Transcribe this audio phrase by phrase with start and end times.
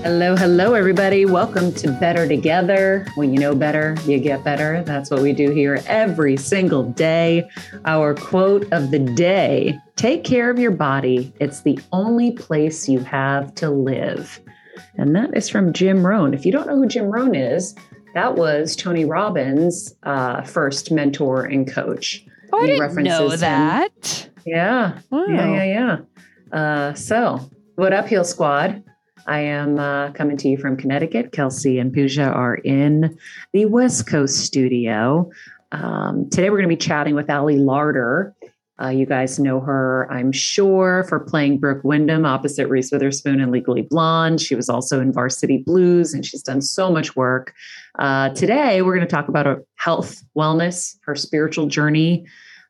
[0.00, 1.26] Hello, hello, everybody.
[1.26, 3.06] Welcome to Better Together.
[3.14, 4.82] When you know better, you get better.
[4.82, 7.48] That's what we do here every single day.
[7.84, 11.32] Our quote of the day take care of your body.
[11.38, 14.40] It's the only place you have to live.
[14.96, 16.34] And that is from Jim Rohn.
[16.34, 17.76] If you don't know who Jim Rohn is,
[18.14, 22.26] that was Tony Robbins' uh, first mentor and coach.
[22.52, 24.30] Oh, I didn't know that.
[24.34, 24.42] Him.
[24.46, 24.98] Yeah.
[25.10, 25.26] Wow.
[25.28, 25.98] Yeah, yeah,
[26.52, 26.58] yeah.
[26.58, 28.82] Uh, so, what up, Heal Squad?
[29.26, 31.32] I am uh, coming to you from Connecticut.
[31.32, 33.16] Kelsey and Pooja are in
[33.52, 35.30] the West Coast studio.
[35.70, 38.34] Um, today, we're going to be chatting with Ali Larter.
[38.82, 43.52] Uh, you guys know her, I'm sure, for playing Brooke Wyndham opposite Reese Witherspoon in
[43.52, 44.40] Legally Blonde.
[44.40, 47.54] She was also in Varsity Blues, and she's done so much work.
[47.98, 52.26] Uh, today, we're going to talk about her health, wellness, her spiritual journey,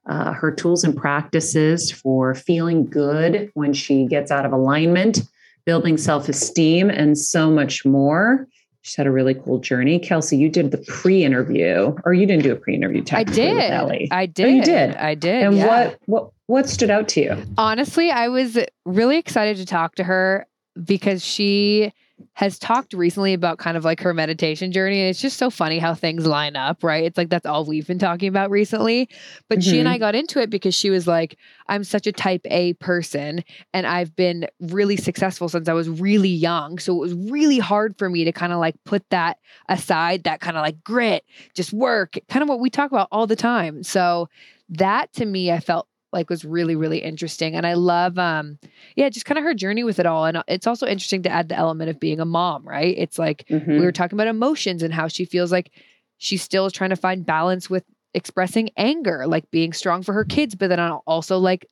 [0.06, 5.22] uh, her tools and practices for feeling good when she gets out of alignment
[5.64, 8.46] building self esteem, and so much more.
[8.82, 10.00] She's had a really cool journey.
[10.00, 13.04] Kelsey, you did the pre-interview, or you didn't do a pre-interview.
[13.12, 14.10] I did.
[14.10, 14.44] I did.
[14.44, 14.96] Oh, you did.
[14.96, 15.44] I did.
[15.44, 15.66] And yeah.
[15.66, 17.36] what what what stood out to you?
[17.56, 20.46] Honestly, I was really excited to talk to her
[20.82, 21.92] because she
[22.34, 25.00] has talked recently about kind of like her meditation journey.
[25.00, 27.04] And it's just so funny how things line up, right?
[27.04, 29.08] It's like that's all we've been talking about recently.
[29.48, 29.70] But mm-hmm.
[29.70, 30.00] she and I mm-hmm.
[30.00, 31.36] got into it because she was like,
[31.68, 36.28] I'm such a type A person and I've been really successful since I was really
[36.28, 36.78] young.
[36.78, 40.40] So it was really hard for me to kind of like put that aside, that
[40.40, 43.82] kind of like grit, just work, kind of what we talk about all the time.
[43.82, 44.28] So
[44.70, 48.58] that to me, I felt like was really really interesting and i love um
[48.96, 51.48] yeah just kind of her journey with it all and it's also interesting to add
[51.48, 52.94] the element of being a mom right?
[52.96, 53.70] It's like mm-hmm.
[53.70, 55.70] we were talking about emotions and how she feels like
[56.18, 57.84] she still is trying to find balance with
[58.14, 61.66] expressing anger like being strong for her kids but then also like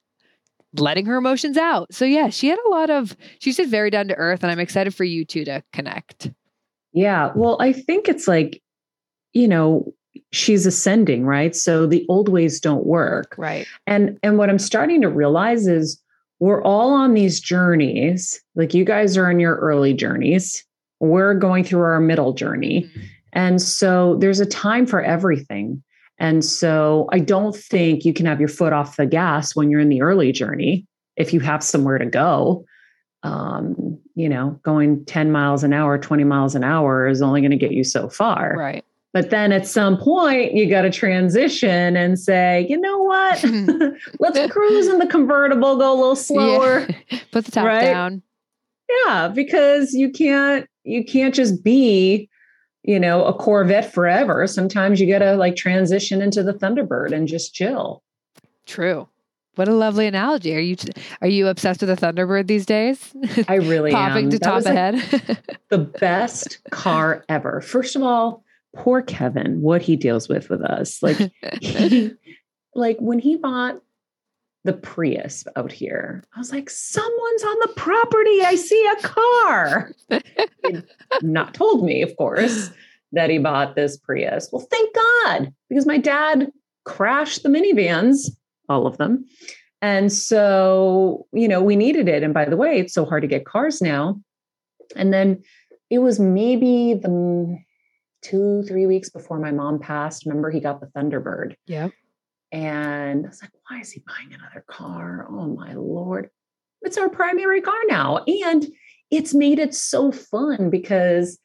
[0.75, 1.93] letting her emotions out.
[1.93, 4.61] So yeah she had a lot of she's just very down to earth and i'm
[4.61, 6.31] excited for you two to connect.
[6.93, 8.63] Yeah well i think it's like
[9.33, 9.93] you know
[10.33, 11.55] she's ascending right?
[11.55, 13.35] So the old ways don't work.
[13.39, 13.67] Right.
[13.87, 16.01] And and what i'm starting to realize is
[16.39, 18.41] we're all on these journeys.
[18.55, 20.65] Like you guys are in your early journeys.
[20.99, 22.83] We're going through our middle journey.
[22.83, 23.01] Mm-hmm.
[23.33, 25.83] and so there's a time for everything.
[26.19, 29.81] And so i don't think you can have your foot off the gas when you're
[29.81, 32.65] in the early journey if you have somewhere to go.
[33.23, 37.51] Um, you know going 10 miles an hour 20 miles an hour is only going
[37.51, 38.55] to get you so far.
[38.57, 43.45] Right but then at some point, you got to transition and say, you know what?
[44.21, 46.87] Let's cruise in the convertible, go a little slower.
[47.11, 47.19] Yeah.
[47.33, 47.83] Put the top right?
[47.83, 48.23] down.
[49.05, 52.29] Yeah, because you can't you can't just be,
[52.83, 54.47] you know, a Corvette forever.
[54.47, 58.03] Sometimes you got to like transition into the Thunderbird and just chill.
[58.67, 59.09] True.
[59.57, 60.57] What a lovely analogy.
[60.57, 60.77] Are you
[61.21, 63.13] are you obsessed with the Thunderbird these days?
[63.49, 64.31] I really popping am.
[64.31, 65.39] to that top ahead.
[65.69, 67.61] the best car ever.
[67.61, 68.45] First of all,
[68.75, 71.03] poor Kevin, what he deals with with us.
[71.03, 71.17] Like
[71.61, 72.13] he,
[72.75, 73.81] like when he bought
[74.65, 78.43] the Prius out here, I was like, someone's on the property.
[78.45, 79.93] I see a car.
[81.23, 82.71] not told me, of course,
[83.13, 84.49] that he bought this Prius.
[84.53, 86.51] Well, thank God, because my dad
[86.85, 88.31] crashed the minivans,
[88.69, 89.25] all of them.
[89.83, 92.23] And so, you know, we needed it.
[92.23, 94.21] And by the way, it's so hard to get cars now.
[94.95, 95.43] And then
[95.89, 97.59] it was maybe the
[98.23, 100.27] two, three weeks before my mom passed.
[100.27, 101.55] Remember, he got the Thunderbird.
[101.67, 101.89] Yeah.
[102.53, 105.27] And I was like, why is he buying another car?
[105.31, 106.31] Oh my Lord.
[106.83, 108.25] It's our primary car now.
[108.27, 108.67] And
[109.11, 111.39] it's made it so fun because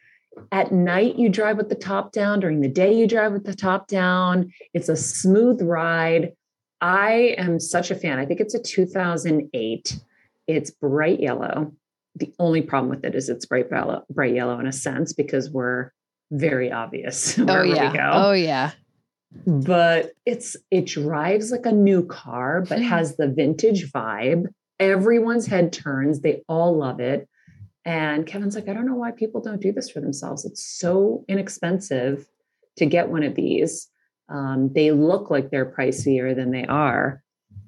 [0.51, 3.55] at night you drive with the top down, during the day you drive with the
[3.55, 4.51] top down.
[4.73, 6.33] It's a smooth ride.
[6.81, 8.19] I am such a fan.
[8.19, 9.99] I think it's a 2008.
[10.47, 11.73] It's bright yellow.
[12.15, 15.49] The only problem with it is it's bright yellow, bright yellow in a sense because
[15.49, 15.91] we're
[16.39, 17.37] very obvious.
[17.49, 18.11] Oh yeah.
[18.13, 18.71] Oh yeah.
[19.45, 22.85] But it's it drives like a new car, but Hmm.
[22.85, 24.45] has the vintage vibe.
[24.79, 26.21] Everyone's head turns.
[26.21, 27.27] They all love it.
[27.85, 30.43] And Kevin's like, I don't know why people don't do this for themselves.
[30.45, 32.27] It's so inexpensive
[32.77, 33.87] to get one of these.
[34.27, 37.21] Um, they look like they're pricier than they are.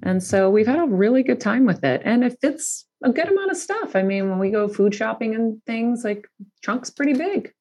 [0.04, 2.02] And so we've had a really good time with it.
[2.04, 3.96] And it fits a good amount of stuff.
[3.96, 6.28] I mean, when we go food shopping and things, like
[6.64, 7.54] trunk's pretty big.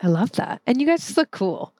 [0.00, 0.62] I love that.
[0.66, 1.74] And you guys just look cool.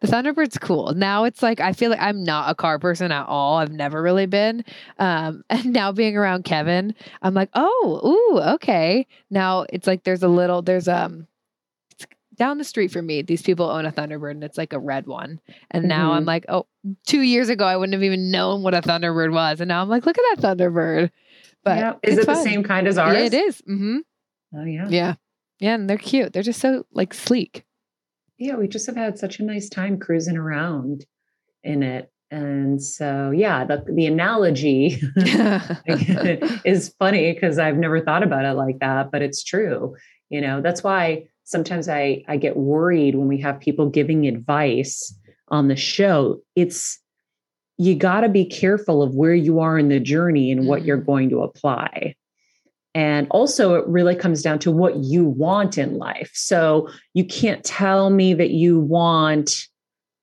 [0.00, 0.92] The Thunderbird's cool.
[0.94, 3.58] Now it's like I feel like I'm not a car person at all.
[3.58, 4.64] I've never really been.
[4.98, 8.00] Um, and now being around Kevin, I'm like, oh,
[8.34, 9.06] ooh, okay.
[9.30, 11.28] Now it's like there's a little there's um
[11.92, 12.04] it's
[12.34, 13.22] down the street from me.
[13.22, 15.38] These people own a Thunderbird and it's like a red one.
[15.70, 16.26] And now I'm Mhm.
[16.26, 16.66] like, oh,
[17.06, 19.60] two years ago I wouldn't have even known what a Thunderbird was.
[19.60, 21.10] And now I'm like, look at that Thunderbird.
[21.62, 21.94] But Yeah.
[22.02, 23.14] Is it the same kind as ours?
[23.14, 23.62] Yeah, it is.
[23.62, 23.98] Mm-hmm.
[24.56, 24.88] Oh yeah.
[24.88, 25.14] Yeah.
[25.62, 25.74] Yeah.
[25.74, 26.32] And they're cute.
[26.32, 27.64] They're just so like sleek.
[28.38, 31.06] yeah, we just have had such a nice time cruising around
[31.62, 32.10] in it.
[32.32, 35.00] And so, yeah, the, the analogy
[36.64, 39.94] is funny because I've never thought about it like that, but it's true.
[40.30, 45.14] You know, that's why sometimes I, I get worried when we have people giving advice
[45.48, 46.40] on the show.
[46.56, 46.98] It's,
[47.76, 50.96] you got to be careful of where you are in the journey and what you're
[50.96, 51.06] mm-hmm.
[51.06, 52.16] going to apply.
[52.94, 56.30] And also, it really comes down to what you want in life.
[56.34, 59.66] So you can't tell me that you want,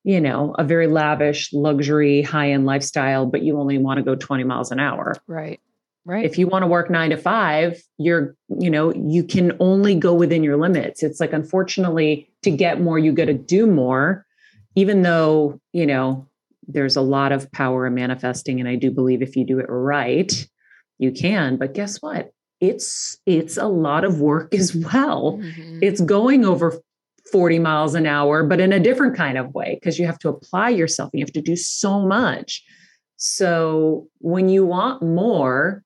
[0.04, 4.16] you know, a very lavish, luxury, high end lifestyle, but you only want to go
[4.16, 5.16] 20 miles an hour.
[5.28, 5.60] right.
[6.06, 6.26] Right.
[6.26, 10.14] If you want to work nine to five, you're, you know, you can only go
[10.14, 11.04] within your limits.
[11.04, 14.26] It's like, unfortunately, to get more, you got to do more,
[14.74, 16.26] even though, you know,
[16.68, 18.60] there's a lot of power in manifesting.
[18.60, 20.48] And I do believe if you do it right,
[20.98, 21.58] you can.
[21.58, 22.32] But guess what?
[22.62, 25.80] It's it's a lot of work as well Mhm.
[25.82, 26.74] it's going over
[27.32, 30.30] 40 miles an hour, but in a different kind of way because you have to
[30.30, 32.64] apply yourself and you have to do so much.
[33.18, 35.84] So when you want more,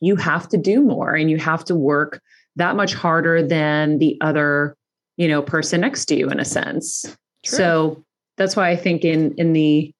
[0.00, 2.20] you have to do more and you have to work
[2.56, 4.76] that much harder than the other,
[5.16, 7.04] you know, person next to you in a sense.
[7.44, 7.56] True.
[7.56, 8.04] So
[8.36, 9.92] that's why I think in in the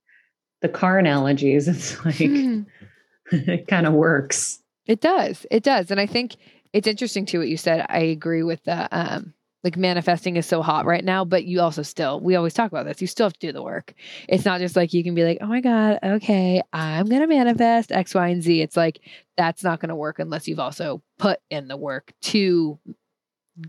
[0.60, 2.66] the car analogies, it's like Mhm.
[3.32, 4.58] it kind of works.
[4.86, 5.46] It does.
[5.50, 5.90] It does.
[5.90, 6.36] And I think
[6.72, 7.86] it's interesting too what you said.
[7.88, 9.34] I agree with the um
[9.64, 12.84] like manifesting is so hot right now, but you also still we always talk about
[12.84, 13.00] this.
[13.00, 13.94] You still have to do the work.
[14.28, 17.28] It's not just like you can be like, "Oh my god, okay, I'm going to
[17.28, 19.00] manifest X, Y, and Z." It's like
[19.36, 22.78] that's not going to work unless you've also put in the work to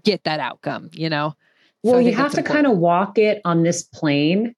[0.03, 1.35] get that outcome, you know.
[1.83, 4.55] Well I you have to kind of walk it on this plane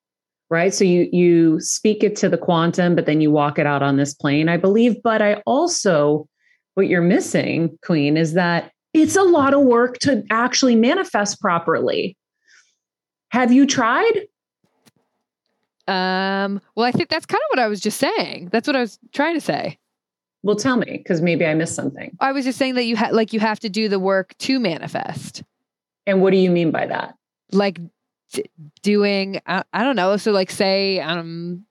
[0.51, 3.81] right so you you speak it to the quantum but then you walk it out
[3.81, 6.27] on this plane i believe but i also
[6.75, 12.15] what you're missing queen is that it's a lot of work to actually manifest properly
[13.29, 14.27] have you tried
[15.87, 18.49] Um, well, I think that's kind of what I was just saying.
[18.51, 19.77] That's what I was trying to say.
[20.43, 23.09] well tell me because maybe i missed something I was just saying that you ha-
[23.11, 25.43] like you have to do the work to manifest.
[26.07, 27.15] and what do you mean by that
[27.51, 27.79] Like
[28.31, 28.45] d-
[28.83, 30.17] doing I, I don't know.
[30.17, 31.65] So like say um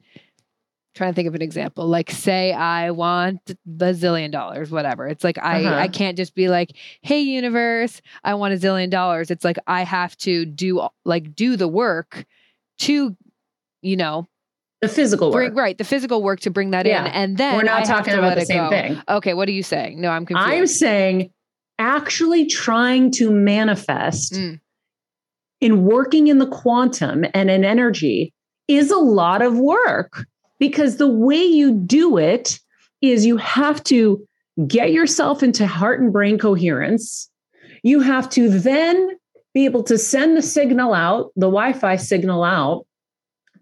[0.94, 1.86] trying to think of an example.
[1.86, 5.06] Like say I want bazillion dollars, whatever.
[5.08, 5.74] It's like I Uh-huh.
[5.76, 6.72] I can't just be like,
[7.02, 11.56] "Hey universe, I want a zillion dollars." It's like I have to do like do
[11.56, 12.24] the work
[12.80, 13.16] to
[13.82, 14.26] you know,
[14.80, 17.04] the physical work bring right, the physical work to bring that Yeah.
[17.06, 18.70] in and then we're not have talking about the same go.
[18.70, 20.00] thing Okay, what are you saying?
[20.00, 20.50] No, I'm confused.
[20.50, 21.30] i'm saying
[21.78, 24.60] actually trying to manifest Mm.
[25.60, 28.32] in working in the quantum and in energy
[28.68, 30.26] is a lot of work
[30.68, 32.59] because the way you do it
[33.02, 34.26] is you have to
[34.66, 37.28] get yourself into heart and brain coherence.
[37.83, 39.11] You have to then
[39.52, 42.87] be able to send the signal out, the Wi Fi signal out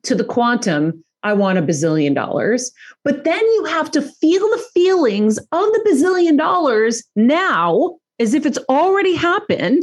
[0.04, 1.02] to the quantum.
[1.24, 2.70] I want a bazillion dollars.
[3.02, 8.46] But then you have to feel the feelings of the bazillion dollars now as if
[8.46, 9.82] it's already happened.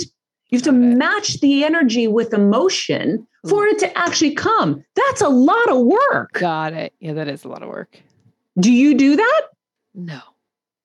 [0.49, 4.83] You have to match the energy with emotion for it to actually come.
[4.95, 6.33] That's a lot of work.
[6.33, 6.93] Got it.
[6.99, 7.99] Yeah, that is a lot of work.
[8.59, 9.41] Do you do that?
[9.93, 10.19] No.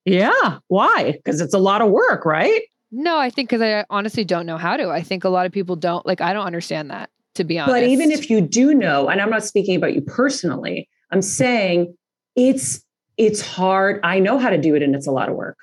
[0.05, 0.59] Yeah.
[0.67, 1.13] Why?
[1.13, 2.61] Because it's a lot of work, right?
[2.91, 4.89] No, I think because I honestly don't know how to.
[4.89, 6.21] I think a lot of people don't like.
[6.21, 7.73] I don't understand that to be honest.
[7.73, 11.95] But even if you do know, and I'm not speaking about you personally, I'm saying
[12.35, 12.83] it's
[13.17, 13.99] it's hard.
[14.03, 15.57] I know how to do it, and it's a lot of work.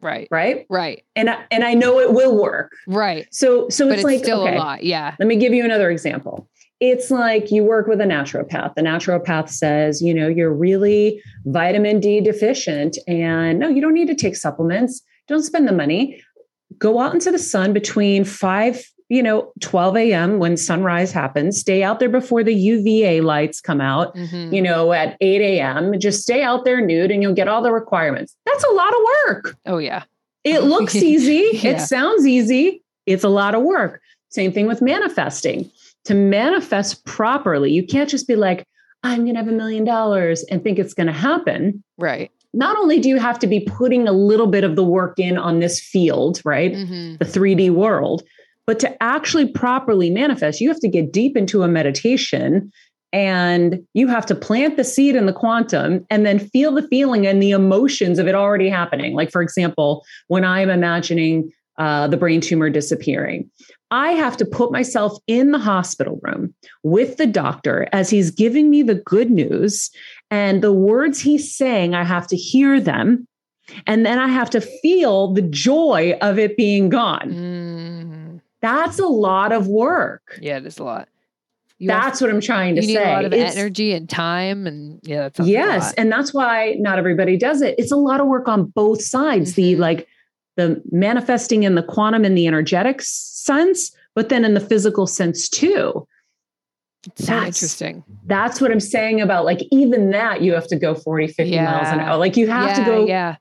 [0.00, 0.28] Right.
[0.30, 0.66] Right.
[0.70, 1.04] Right.
[1.14, 2.72] And I, and I know it will work.
[2.86, 3.26] Right.
[3.30, 4.84] So so it's, it's like still okay, a lot.
[4.84, 5.14] Yeah.
[5.18, 6.48] Let me give you another example.
[6.80, 8.74] It's like you work with a naturopath.
[8.74, 14.08] The naturopath says, you know, you're really vitamin D deficient, and no, you don't need
[14.08, 15.02] to take supplements.
[15.28, 16.22] Don't spend the money.
[16.78, 21.82] Go out into the sun between 5 you know 12 a.m when sunrise happens stay
[21.82, 24.54] out there before the uva lights come out Mhm.
[24.54, 27.72] you know at 8 a.m just stay out there nude and you'll get all the
[27.72, 30.04] requirements that's a lot of work Oh yeah.
[30.44, 31.72] it looks easy Yeah.
[31.72, 34.00] it sounds easy it's a lot of work
[34.30, 35.70] same thing with manifesting
[36.04, 38.64] to manifest properly you can't just be like
[39.02, 42.30] i'm going to have a million dollars and think it's going to happen Right.
[42.54, 45.36] not only do you have to be putting a little bit of the work in
[45.36, 48.22] on this field right hmm the 3D world.
[48.70, 52.70] But to actually properly manifest, you have to get deep into a meditation
[53.12, 57.26] and you have to plant the seed in the quantum and then feel the feeling
[57.26, 59.12] and the emotions of it already happening.
[59.12, 63.50] Like, for example, when I'm imagining uh, the brain tumor disappearing,
[63.90, 68.70] I have to put myself in the hospital room with the doctor as he's giving
[68.70, 69.90] me the good news.
[70.30, 73.26] And the words he's saying, I have to hear them.
[73.88, 77.32] And then I have to feel the joy of it being gone.
[77.32, 78.09] mm
[78.62, 80.38] That's a lot of work.
[80.40, 81.08] Yeah, it is a lot.
[81.78, 83.10] You also- That's what I'm trying to you need say.
[83.10, 86.34] a lot of It's- energy and time, and yeah, that's sounds a Yes, and that's
[86.34, 87.74] why not everybody does it.
[87.78, 89.54] It's a lot of work on both sides.
[89.54, 89.78] The Mhm.
[89.78, 90.06] like
[90.56, 95.48] the manifesting in the quantum and the energetic sense, but then in the physical sense
[95.48, 96.06] too.
[97.06, 98.04] It's so that's- interesting.
[98.26, 101.88] That's what I'm saying about like even that you have to go 40, 50 miles
[101.88, 102.18] an hour.
[102.18, 103.36] Like you have to go Yeah.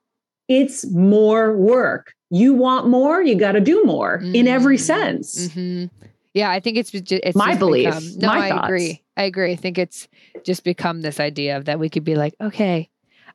[0.49, 2.13] It's more work.
[2.31, 4.81] You want more, you got to do more in every Mhm.
[4.81, 5.53] sense.
[5.53, 5.85] hmm
[6.33, 8.65] Yeah, I think it's it's My just belief, Become, no, my I thoughts.
[8.67, 9.01] agree.
[9.17, 9.51] I agree.
[9.51, 10.07] I think it's
[10.43, 12.89] just become this idea of that we could be like, okay,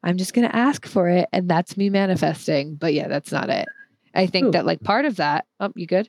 [0.05, 2.77] I'm just gonna ask for it, and that's me manifesting.
[2.77, 3.67] But yeah, that's not it.
[4.15, 4.51] I think Ooh.
[4.53, 5.47] that like part of that.
[5.59, 6.09] Oh, you good?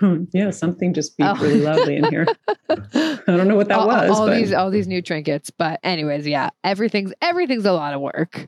[0.32, 1.42] yeah, something just beeped Oh.
[1.42, 2.26] really loudly in here.
[2.68, 4.10] I don't know what that all, was.
[4.10, 5.50] all but these all these new trinkets.
[5.50, 8.46] But anyways, yeah, everything's everything's a lot of work.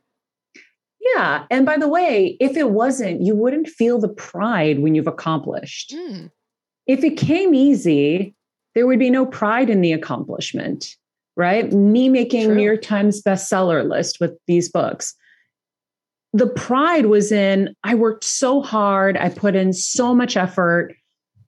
[1.15, 1.45] Yeah.
[1.51, 5.93] And by the way, if it wasn't, you wouldn't feel the pride when you've accomplished.
[5.93, 6.31] Mm,
[6.87, 8.35] If it came easy,
[8.75, 10.97] there would be no pride in the accomplishment,
[11.37, 11.73] right?
[11.73, 12.55] Me making True.
[12.55, 15.15] New York Times bestseller list with these books.
[16.33, 20.95] The pride was in I worked so hard, I put in so much effort,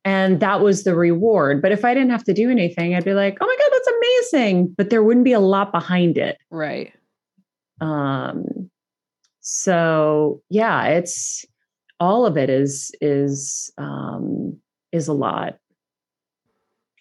[0.04, 1.62] and that was the reward.
[1.62, 3.88] But if I didn't have to do anything, I'd be like, oh my God, that's
[4.32, 4.74] amazing.
[4.76, 6.36] But there wouldn't be a lot behind it.
[6.50, 6.92] right.
[7.80, 8.70] um
[9.44, 11.44] so yeah it's
[12.00, 14.58] all of it is is um
[14.90, 15.58] is a lot.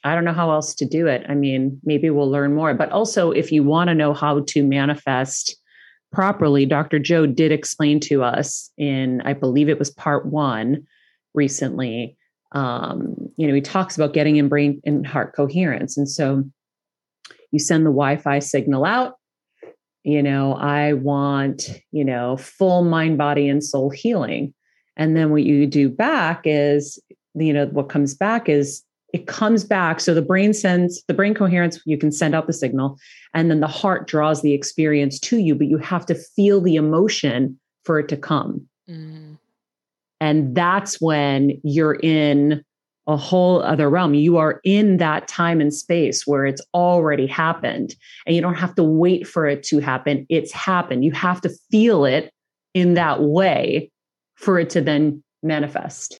[0.04, 1.26] I don't know how else to do it.
[1.30, 4.64] I mean maybe we'll learn more but also if you want to know how to
[4.64, 5.56] manifest
[6.12, 10.86] properly dr joe did explain to us in i believe it was part one
[11.34, 12.16] recently
[12.52, 15.98] um you know he talks about getting in brain and heart coherence.
[15.98, 16.44] And so
[17.52, 19.16] you send the wi-fi signal out
[20.04, 24.54] you know i want you know full mind body and soul healing.
[24.96, 27.00] And then what you do back is
[27.34, 28.84] you know what comes back is
[29.14, 30.00] it comes back.
[30.00, 32.98] So the brain sends the brain coherence you can send out the signal
[33.34, 36.76] and then the heart draws the experience to you but you have to feel the
[36.76, 38.68] emotion for it to come.
[38.90, 39.38] Mm,
[40.20, 42.64] and that's when you're in
[43.08, 44.14] a whole other realm.
[44.14, 47.96] You are in that time and space where it's already happened
[48.26, 50.26] and you don't have to wait for it to happen.
[50.30, 51.04] It's happened.
[51.04, 52.32] You have to feel it
[52.74, 53.92] in that way
[54.36, 56.20] for it to then manifest.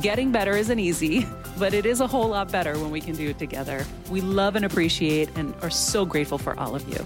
[0.00, 1.26] Getting better isn't easy,
[1.58, 3.84] but it is a whole lot better when we can do it together.
[4.10, 7.04] We love and appreciate and are so grateful for all of you.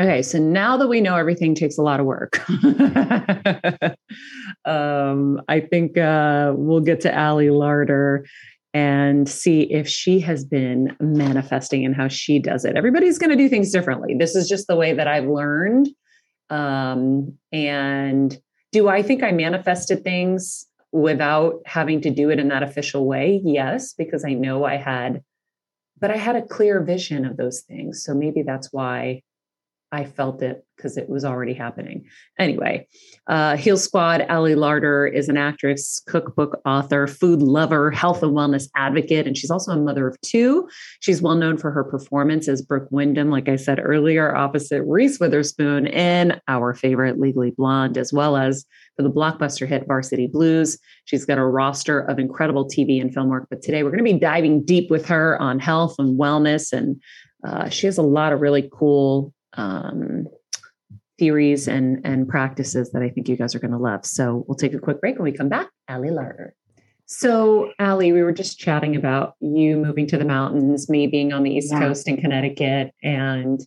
[0.00, 2.38] Okay, so now that we know everything takes a lot of work,
[4.64, 8.24] um, I think uh, we'll get to Ali Larter
[8.72, 12.76] and see if she has been manifesting and how she does it.
[12.76, 14.14] Everybody's going to do things differently.
[14.16, 15.88] This is just the way that I've learned.
[16.48, 18.38] Um, and
[18.70, 20.67] do I think I manifested things
[20.98, 23.40] without having to do it in that official way?
[23.44, 25.22] Yes, because I know I had,
[26.00, 28.04] but I had a clear vision of those things.
[28.04, 29.22] So maybe that's why
[29.90, 32.04] I felt it because it was already happening.
[32.38, 32.86] Anyway,
[33.26, 38.68] uh, Heal Squad, Ali Larter is an actress, cookbook author, food lover, health and wellness
[38.76, 40.68] advocate, and she's also a mother of two.
[41.00, 45.18] She's well known for her performance as Brooke Wyndham, like I said earlier, opposite Reese
[45.18, 48.66] Witherspoon in our favorite Legally Blonde, as well as
[48.96, 50.78] for the blockbuster hit Varsity Blues.
[51.06, 54.12] She's got a roster of incredible TV and film work, but today we're going to
[54.12, 57.00] be diving deep with her on health and wellness and
[57.44, 60.26] uh, she has a lot of really cool um,
[61.18, 64.06] theories and and practices that I think you guys are going to love.
[64.06, 65.16] So we'll take a quick break.
[65.16, 66.50] When we come back, Ali Larter.
[67.10, 71.42] So, Ali, we were just chatting about you moving to the mountains, me being on
[71.42, 71.80] the East yeah.
[71.80, 73.60] Coast in Connecticut, and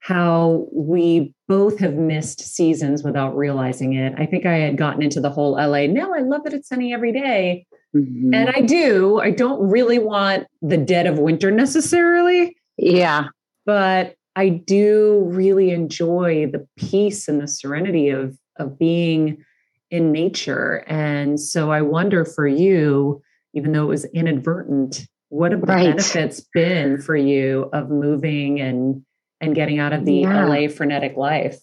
[0.00, 4.14] how we both have missed seasons without realizing it.
[4.18, 5.86] I think I had gotten into the whole LA.
[5.86, 7.66] Now I love that it's sunny every day.
[7.94, 8.34] Mm-hmm.
[8.34, 9.20] And I do.
[9.20, 12.56] I don't really want the dead of winter necessarily.
[12.76, 13.28] Yeah.
[13.64, 19.44] But I do really enjoy the peace and the serenity of of being
[19.90, 20.84] in nature.
[20.86, 23.20] And so I wonder for you,
[23.54, 29.02] even though it was inadvertent, what have the benefits been for you of moving and
[29.40, 30.46] and getting out of the yeah.
[30.46, 31.58] LA frenetic life?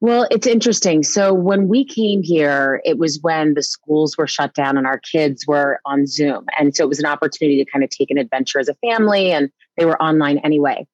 [0.00, 1.04] Well, it's interesting.
[1.04, 4.98] So when we came here, it was when the schools were shut down and our
[4.98, 6.46] kids were on Zoom.
[6.58, 9.30] And so it was an opportunity to kind of take an adventure as a family
[9.30, 10.84] and they were online anyway.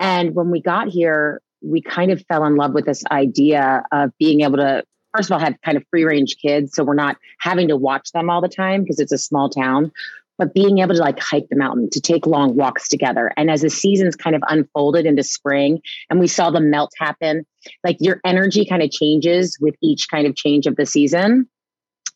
[0.00, 4.10] And when we got here, we kind of fell in love with this idea of
[4.18, 4.82] being able to,
[5.14, 6.74] first of all, have kind of free range kids.
[6.74, 9.92] So we're not having to watch them all the time because it's a small town,
[10.38, 13.30] but being able to like hike the mountain, to take long walks together.
[13.36, 17.44] And as the seasons kind of unfolded into spring and we saw the melt happen,
[17.84, 21.46] like your energy kind of changes with each kind of change of the season.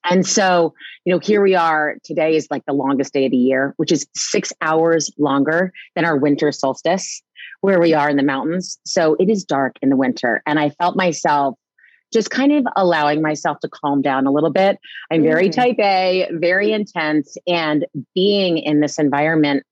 [0.06, 1.96] And so, you know, here we are.
[2.04, 6.04] Today is like the longest day of the year, which is six hours longer than
[6.04, 7.22] our winter solstice
[7.60, 8.78] where we are in the mountains.
[8.84, 10.42] So it is dark in the winter.
[10.46, 11.56] And I felt myself
[12.12, 14.78] just kind of allowing myself to calm down a little bit.
[15.10, 15.52] I'm very mm.
[15.52, 19.64] type A, very intense, and being in this environment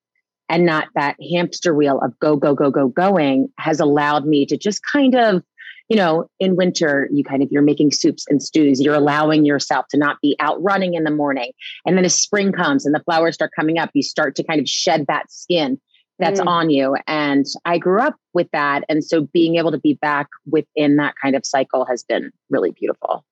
[0.48, 4.56] and not that hamster wheel of go, go, go, go, going has allowed me to
[4.56, 5.42] just kind of,
[5.88, 8.80] you know, in winter, you kind of you're making soups and stews.
[8.80, 11.52] You're allowing yourself to not be out running in the morning.
[11.86, 14.60] And then as spring comes and the flowers start coming up, you start to kind
[14.60, 15.80] of shed that skin
[16.18, 16.46] that's mm.
[16.46, 16.96] on you.
[17.06, 18.84] And I grew up with that.
[18.88, 22.72] And so being able to be back within that kind of cycle has been really
[22.72, 23.24] beautiful.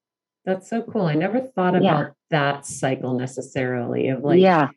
[0.45, 1.07] That's so cool.
[1.07, 2.09] I never thought about yeah.
[2.31, 4.69] that cycle necessarily of like yeah.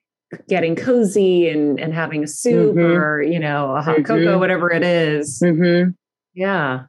[0.50, 2.98] getting cozy and, and having a soup mm-hmm.
[2.98, 4.04] or, you know, a hot mm-hmm.
[4.04, 5.40] cocoa, whatever it is.
[5.44, 5.92] Mm-hmm.
[6.34, 6.84] Yeah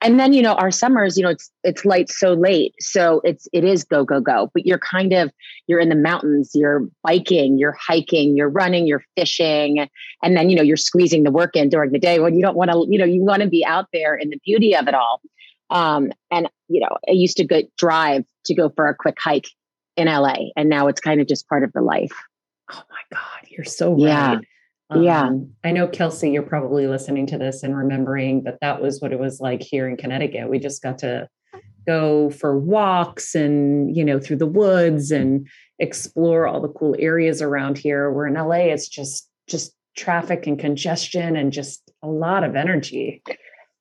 [0.00, 3.48] and then you know our summers you know it's it's light so late so it's
[3.52, 5.30] it is go go go but you're kind of
[5.66, 9.88] you're in the mountains you're biking you're hiking you're running you're fishing
[10.22, 12.56] and then you know you're squeezing the work in during the day when you don't
[12.56, 14.94] want to you know you want to be out there in the beauty of it
[14.94, 15.20] all.
[15.70, 19.48] Um and you know i used to go drive to go for a quick hike
[19.96, 22.12] in la and now it's kind of just part of the life.
[22.72, 24.00] Oh my god you're so right.
[24.00, 24.38] yeah
[24.90, 25.30] um, yeah.
[25.64, 29.18] I know, Kelsey, you're probably listening to this and remembering that that was what it
[29.18, 30.50] was like here in Connecticut.
[30.50, 31.28] We just got to
[31.86, 35.46] go for walks and, you know, through the woods and
[35.78, 38.10] explore all the cool areas around here.
[38.10, 43.22] Where in LA, it's just, just traffic and congestion and just a lot of energy.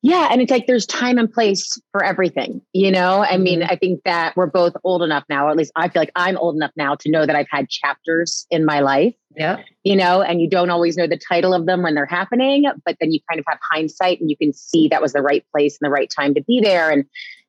[0.02, 0.30] Yeah.
[0.32, 3.22] And it's like there's time and place for everything, you know?
[3.22, 3.72] I mean, mm-hmm.
[3.72, 6.38] I think that we're both old enough now, or at least I feel like I'm
[6.38, 9.14] old enough now to know that I've had chapters in my life.
[9.36, 9.58] Yeah.
[9.84, 12.98] You know, and you don't always know the title of them when they're happening, but
[13.00, 15.78] then you kind of have hindsight and you can see that was the right place
[15.80, 16.90] and the right time to be there.
[16.90, 17.06] And,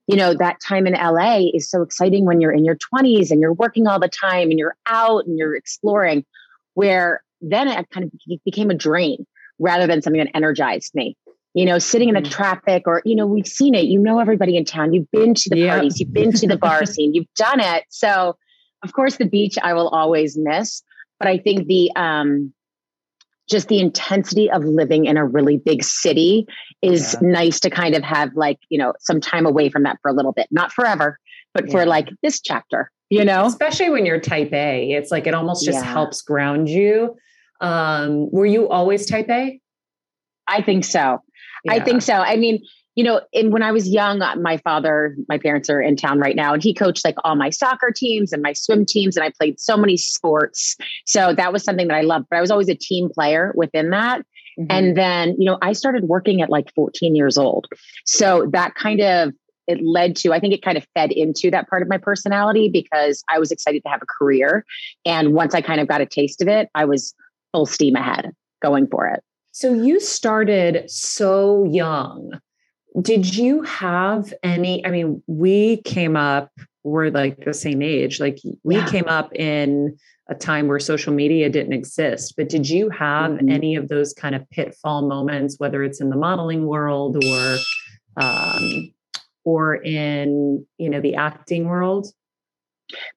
[0.07, 3.40] you know, that time in LA is so exciting when you're in your 20s and
[3.40, 6.25] you're working all the time and you're out and you're exploring,
[6.75, 8.12] where then it kind of
[8.45, 9.27] became a drain
[9.59, 11.16] rather than something that energized me
[11.55, 12.31] you know, sitting in the mm-hmm.
[12.31, 13.87] traffic or, you know, we've seen it.
[13.87, 14.93] You know everybody in town.
[14.93, 15.75] You've been to the yeah.
[15.75, 17.85] parties, you've been to the bar scene, you've done it.
[17.88, 18.37] So
[18.83, 20.83] of course the beach I will always miss.
[21.20, 22.52] But I think the um
[23.48, 26.46] just the intensity of living in a really big city
[26.83, 27.28] is yeah.
[27.28, 30.14] nice to kind of have like, you know, some time away from that for a
[30.14, 30.46] little bit.
[30.50, 31.18] Not forever,
[31.52, 31.72] but yeah.
[31.72, 33.44] for like this chapter you know?
[33.44, 34.92] Especially when you're type A.
[34.92, 35.92] It's like it almost just yeah.
[35.92, 37.16] helps ground you.
[37.61, 39.61] Um, were you always type A?
[40.48, 41.18] I think so.
[41.68, 42.14] I think so.
[42.14, 42.64] I mean,
[42.96, 46.18] you know, and when I was young, uh, my father, my parents are in town
[46.18, 49.24] right now, and he coached like all my soccer teams and my swim teams, and
[49.24, 50.76] I played so many sports.
[51.07, 53.90] So that was something that I loved, but I was always a team player within
[53.90, 54.20] that.
[54.59, 54.66] Mm-hmm.
[54.70, 57.66] And then, you know, I started working at like 14 years old.
[58.05, 59.33] So that kind of
[59.66, 62.68] it led to, I think it kind of fed into that part of my personality
[62.68, 64.64] because I was excited to have a career.
[65.07, 67.14] And once I kind of got a taste of it, I was
[67.53, 69.22] full steam ahead going for it.
[69.53, 72.33] So you started so young.
[73.00, 74.85] Did you have any?
[74.85, 76.50] I mean, we came up,
[76.83, 78.20] we're like the same age.
[78.20, 78.88] Like we yeah.
[78.88, 79.96] came up in
[80.29, 82.35] a time where social media didn't exist.
[82.37, 83.48] But did you have mm-hmm.
[83.48, 87.57] any of those kind of pitfall moments, whether it's in the modeling world or
[88.16, 88.92] um,
[89.44, 92.09] or in you know the acting world?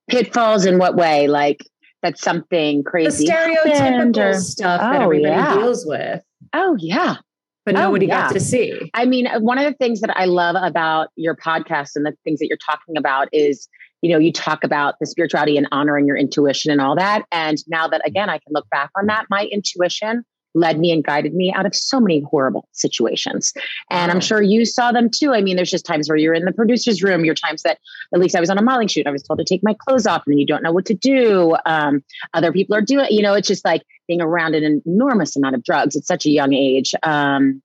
[0.09, 1.27] Pitfalls in what way?
[1.27, 1.65] Like
[2.01, 3.25] that's something crazy.
[3.25, 5.55] The stereotypical or, stuff oh, that everybody yeah.
[5.55, 6.21] deals with.
[6.53, 7.17] Oh yeah.
[7.65, 8.27] But oh, nobody yeah.
[8.27, 8.91] got to see.
[8.93, 12.39] I mean, one of the things that I love about your podcast and the things
[12.39, 13.67] that you're talking about is,
[14.01, 17.23] you know, you talk about the spirituality and honoring your intuition and all that.
[17.31, 21.03] And now that again I can look back on that, my intuition led me and
[21.03, 23.53] guided me out of so many horrible situations.
[23.89, 25.33] And I'm sure you saw them too.
[25.33, 27.79] I mean, there's just times where you're in the producer's room, your times that
[28.13, 30.05] at least I was on a modeling shoot, I was told to take my clothes
[30.05, 31.55] off and you don't know what to do.
[31.65, 35.55] Um, other people are doing, you know, it's just like being around an enormous amount
[35.55, 36.93] of drugs at such a young age.
[37.03, 37.61] Um,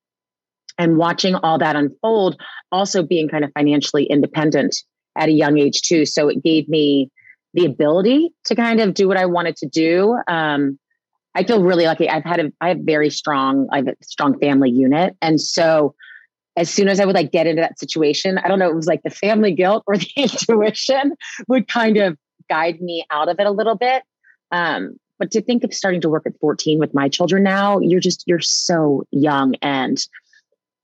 [0.79, 4.77] and watching all that unfold, also being kind of financially independent
[5.17, 6.07] at a young age too.
[6.07, 7.11] So it gave me
[7.55, 10.17] the ability to kind of do what I wanted to do.
[10.29, 10.79] Um,
[11.35, 12.09] I feel really lucky.
[12.09, 15.17] I've had a I have very strong, I have a strong family unit.
[15.21, 15.95] And so
[16.57, 18.87] as soon as I would like get into that situation, I don't know, it was
[18.87, 21.15] like the family guilt or the intuition
[21.49, 22.17] would kind of
[22.49, 24.03] guide me out of it a little bit.
[24.51, 28.01] Um, but to think of starting to work at 14 with my children now, you're
[28.01, 29.99] just, you're so young and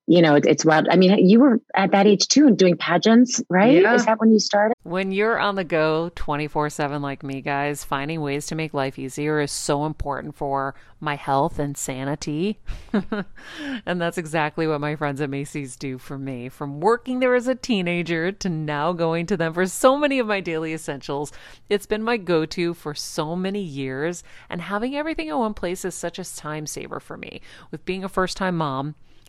[0.06, 0.86] you know, it, it's wild.
[0.90, 3.80] I mean, you were at that age too and doing pageants, right?
[3.80, 3.94] Yeah.
[3.94, 4.74] Is that when you started?
[4.82, 8.98] When you're on the go 24 7 like me, guys, finding ways to make life
[8.98, 12.58] easier is so important for my health and sanity.
[13.86, 16.50] and that's exactly what my friends at Macy's do for me.
[16.50, 20.26] From working there as a teenager to now going to them for so many of
[20.26, 21.32] my daily essentials,
[21.70, 24.22] it's been my go to for so many years.
[24.50, 27.40] And having everything in one place is such a time saver for me.
[27.70, 28.96] With being a first time mom,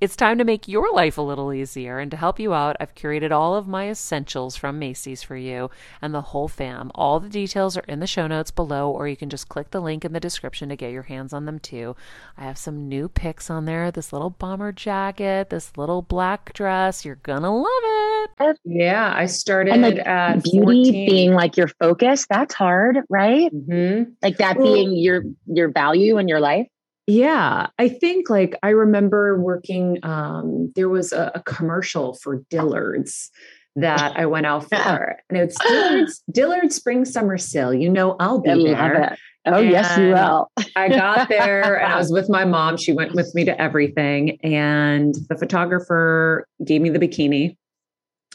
[0.00, 2.94] it's time to make your life a little easier, and to help you out, I've
[2.94, 5.70] curated all of my essentials from Macy's for you
[6.02, 6.90] and the whole fam.
[6.94, 9.80] All the details are in the show notes below, or you can just click the
[9.80, 11.96] link in the description to get your hands on them too.
[12.36, 17.04] I have some new picks on there this little bomber jacket, this little black dress.
[17.04, 17.66] You're gonna love
[18.40, 18.58] it.
[18.64, 20.92] Yeah, I started and like at beauty 14.
[21.06, 22.26] being like your focus.
[22.28, 23.52] That's hard, right?
[23.52, 24.12] Mm-hmm.
[24.22, 26.66] Like that well, being your your value in your life.
[27.06, 29.98] Yeah, I think like I remember working.
[30.02, 33.30] Um, there was a, a commercial for Dillard's
[33.76, 37.74] that I went out for, and it's Dillard's, Dillard's Spring Summer Sale.
[37.74, 39.18] You know, I'll be I there.
[39.46, 40.50] Oh and yes, you will.
[40.76, 42.78] I got there and I was with my mom.
[42.78, 47.56] She went with me to everything, and the photographer gave me the bikini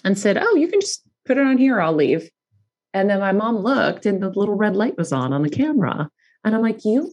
[0.03, 1.81] and said, "Oh, you can just put it on here.
[1.81, 2.29] I'll leave."
[2.93, 6.09] And then my mom looked, and the little red light was on on the camera,
[6.43, 7.11] and I'm like, "You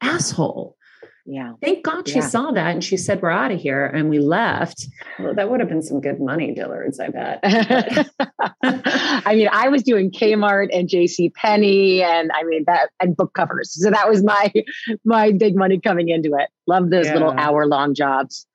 [0.00, 0.75] asshole!"
[1.28, 1.54] Yeah.
[1.60, 2.28] Thank God she yeah.
[2.28, 3.84] saw that and she said, We're out of here.
[3.84, 4.86] And we left.
[5.18, 7.40] Well, that would have been some good money, Dillard's, I bet.
[8.62, 13.34] I mean, I was doing Kmart and JC Penney and I mean that and book
[13.34, 13.72] covers.
[13.82, 14.52] So that was my
[15.04, 16.48] my big money coming into it.
[16.68, 17.14] Love those yeah.
[17.14, 18.46] little hour long jobs.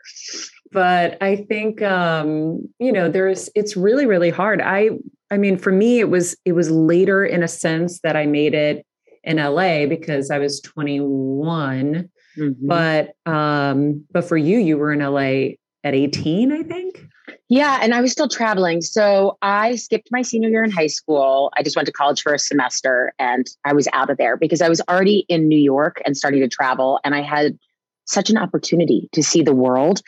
[0.72, 4.62] But I think um, you know, there's it's really, really hard.
[4.62, 4.92] I
[5.30, 8.54] I mean, for me, it was it was later in a sense that I made
[8.54, 8.86] it
[9.24, 12.68] in LA because I was 21 Mm-hmm.
[12.68, 17.06] But um, but for you, you were in LA at 18, I think.
[17.50, 18.82] Yeah, and I was still traveling.
[18.82, 21.52] So I skipped my senior year in high school.
[21.58, 24.62] I just went to college for a semester and I was out of there because
[24.62, 27.00] I was already in New York and starting to travel.
[27.04, 27.58] And I had
[28.06, 30.02] such an opportunity to see the world.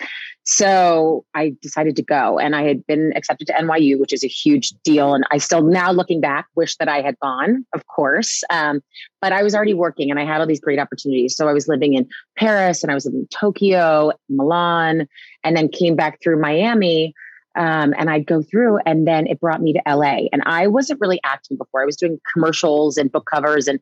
[0.46, 4.28] So I decided to go and I had been accepted to NYU, which is a
[4.28, 5.14] huge deal.
[5.14, 8.44] And I still now looking back, wish that I had gone, of course.
[8.50, 8.82] Um,
[9.22, 11.36] but I was already working and I had all these great opportunities.
[11.36, 15.08] So I was living in Paris and I was in Tokyo, Milan,
[15.44, 17.14] and then came back through Miami
[17.56, 20.28] Um, and I'd go through, and then it brought me to LA.
[20.32, 21.84] And I wasn't really acting before.
[21.84, 23.80] I was doing commercials and book covers, and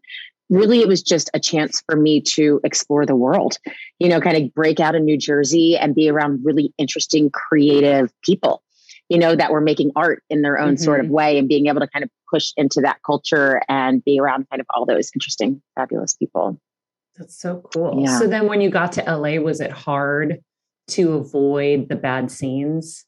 [0.51, 3.57] really it was just a chance for me to explore the world,
[3.97, 8.11] you know, kind of break out in New Jersey and be around really interesting, creative
[8.21, 8.61] people,
[9.09, 10.83] you know, that were making art in their own mm-hmm.
[10.83, 11.15] sort of mm-hmm.
[11.15, 14.59] way and being able to kind of push into that culture and be around kind
[14.59, 16.59] of all those interesting, fabulous people.
[17.17, 18.01] That's so cool.
[18.03, 18.19] Yeah.
[18.19, 20.39] So then when you got to LA, was it hard
[20.89, 23.05] to avoid the bad scenes?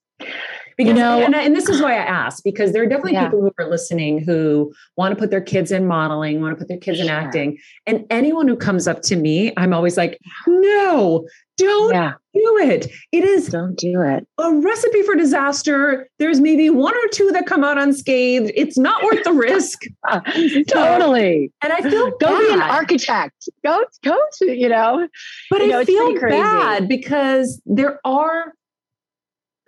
[0.77, 3.25] Because, you know, and, and, this is why I ask because there are definitely yeah.
[3.25, 6.67] people who are listening who want to put their kids in modeling, want to put
[6.67, 7.05] their kids sure.
[7.05, 7.57] in acting.
[7.86, 12.13] And anyone who comes up to me, I'm always like, no, don't yeah.
[12.33, 12.88] do it.
[13.12, 14.27] It is don't do it.
[14.39, 16.09] A recipe for disaster.
[16.17, 18.51] There's maybe one or two that come out unscathed.
[18.55, 19.83] It's not worth the risk.
[20.67, 21.51] totally.
[21.62, 22.39] And I feel go bad.
[22.39, 23.49] be an architect.
[23.63, 25.07] Go go to you know.
[25.49, 28.53] But you I know, feel bad because there are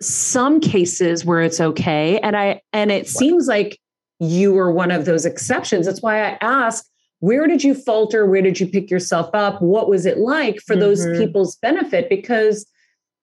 [0.00, 2.18] some cases where it's okay.
[2.20, 3.78] And i and it seems like
[4.18, 5.86] you were one of those exceptions.
[5.86, 6.84] That's why i ask
[7.20, 8.26] where did you falter?
[8.26, 9.62] Where did you pick yourself up?
[9.62, 10.80] What was it like for mm-hmm.
[10.80, 12.08] those people's benefit?
[12.08, 12.66] Because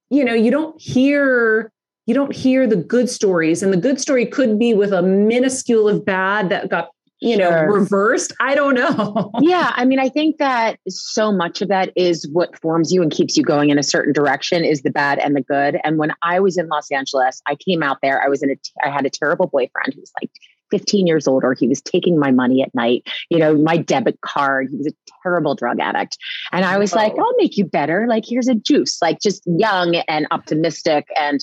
[0.09, 1.71] you know you don't hear
[2.05, 3.63] you don't hear the good stories.
[3.63, 6.89] And the good story could be with a minuscule of bad that got
[7.23, 7.71] you know, sure.
[7.71, 8.33] reversed.
[8.39, 9.31] I don't know.
[9.39, 9.71] yeah.
[9.75, 13.37] I mean, I think that so much of that is what forms you and keeps
[13.37, 15.79] you going in a certain direction is the bad and the good.
[15.83, 18.55] And when I was in Los Angeles, I came out there, I was in a,
[18.83, 20.31] I had a terrible boyfriend who was like
[20.69, 21.53] 15 years older.
[21.53, 24.67] He was taking my money at night, you know, my debit card.
[24.71, 26.17] He was a terrible drug addict.
[26.51, 26.97] And I was oh.
[26.97, 28.05] like, I'll make you better.
[28.07, 31.07] Like, here's a juice, like just young and optimistic.
[31.15, 31.39] And,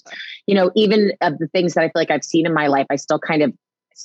[0.46, 2.86] you know, even of the things that I feel like I've seen in my life,
[2.90, 3.52] I still kind of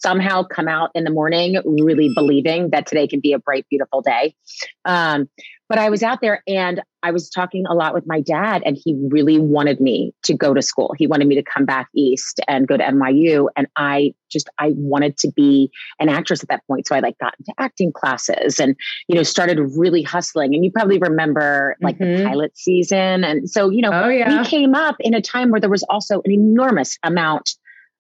[0.02, 4.02] somehow come out in the morning really believing that today can be a bright, beautiful
[4.02, 4.36] day.
[4.84, 5.30] Um,
[5.68, 8.78] but I was out there and I was talking a lot with my dad, and
[8.84, 10.94] he really wanted me to go to school.
[10.98, 13.48] He wanted me to come back east and go to NYU.
[13.56, 16.88] And I just, I wanted to be an actress at that point.
[16.88, 18.76] So I like got into acting classes and,
[19.08, 20.54] you know, started really hustling.
[20.54, 22.24] And you probably remember like mm-hmm.
[22.24, 23.24] the pilot season.
[23.24, 24.42] And so, you know, oh, yeah.
[24.42, 27.56] we came up in a time where there was also an enormous amount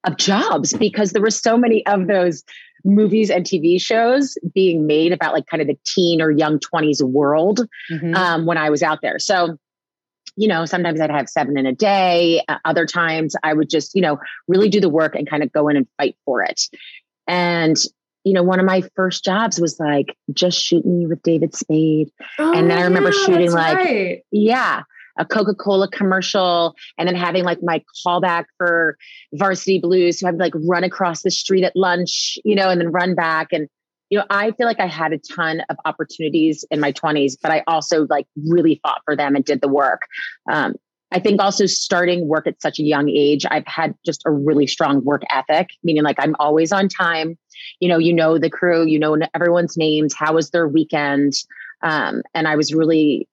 [0.05, 2.43] of jobs because there were so many of those
[2.85, 7.01] movies and TV shows being made about like kind of the teen or young 20s
[7.01, 8.15] world mm-hmm.
[8.15, 9.17] um, when I was out there.
[9.19, 9.57] So,
[10.37, 12.43] you know, sometimes I'd have seven in a day.
[12.47, 15.51] Uh, other times I would just, you know, really do the work and kind of
[15.51, 16.61] go in and fight for it.
[17.27, 17.75] And,
[18.23, 22.11] you know, one of my first jobs was like just shooting me with David Spade.
[22.37, 24.23] Oh, and then I remember yeah, shooting like, right.
[24.31, 24.83] yeah,
[25.17, 28.97] a Coca Cola commercial, and then having like my callback for
[29.33, 30.19] Varsity Blues.
[30.19, 33.47] So I'd like run across the street at lunch, you know, and then run back.
[33.51, 33.67] And,
[34.09, 37.51] you know, I feel like I had a ton of opportunities in my 20s, but
[37.51, 40.01] I also like really fought for them and did the work.
[40.51, 40.75] Um,
[41.11, 44.67] I think also starting work at such a young age, I've had just a really
[44.67, 47.37] strong work ethic, meaning like I'm always on time.
[47.79, 51.33] You know, you know the crew, you know everyone's names, how was their weekend.
[51.83, 53.29] Um, and I was really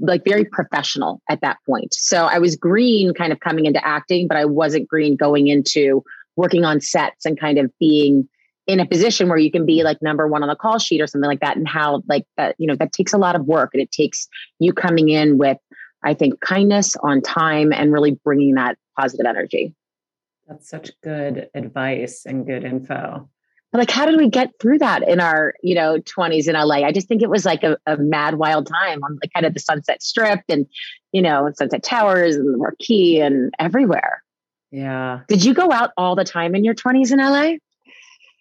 [0.00, 1.94] like very professional at that point.
[1.94, 6.02] So I was green kind of coming into acting, but I wasn't green going into
[6.36, 8.28] working on sets and kind of being
[8.66, 11.06] in a position where you can be like number one on the call sheet or
[11.06, 11.56] something like that.
[11.56, 14.26] And how like that, you know, that takes a lot of work and it takes
[14.58, 15.58] you coming in with,
[16.02, 19.74] I think, kindness on time and really bringing that positive energy.
[20.48, 23.28] That's such good advice and good info
[23.78, 26.92] like how did we get through that in our you know 20s in la i
[26.92, 29.60] just think it was like a, a mad wild time on like kind of the
[29.60, 30.66] sunset strip and
[31.14, 34.22] you know sunset towers and the marquee and everywhere.
[34.72, 35.20] Yeah.
[35.28, 37.56] Did you go out all the time in your 20s in la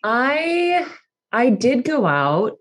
[0.04, 0.86] i
[1.32, 2.58] i did go out.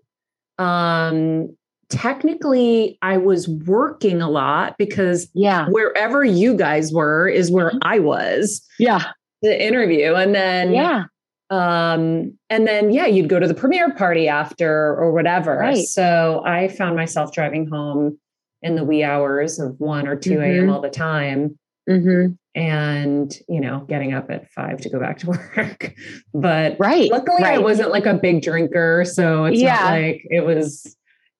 [0.59, 1.57] Um
[1.89, 5.67] technically i was working a lot because yeah.
[5.69, 7.79] wherever you guys were is where mm-hmm.
[7.81, 9.11] i was yeah.
[9.41, 10.13] the interview.
[10.13, 11.05] And then yeah
[11.49, 15.57] um, and then, yeah, you'd go to the premiere party after or whatever.
[15.57, 15.85] Right.
[15.85, 18.17] So I found myself driving home
[18.61, 20.41] in the wee hours of 1 or 2 mm-hmm.
[20.41, 20.69] a.m.
[20.69, 21.59] all the time.
[21.89, 22.33] Mm-hmm.
[22.55, 25.27] And, you know, getting up at five to go back to
[25.57, 25.93] work.
[26.33, 27.11] but right.
[27.11, 27.55] luckily, right.
[27.55, 29.03] I wasn't like a big drinker.
[29.05, 29.75] So it's yeah.
[29.75, 30.95] not like it was,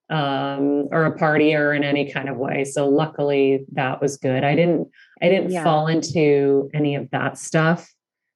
[0.10, 2.66] um, or a partier in any kind of way.
[2.66, 4.44] So luckily that was good.
[4.44, 4.90] I didn't,
[5.22, 5.64] I didn't yeah.
[5.64, 7.90] fall into any of that stuff.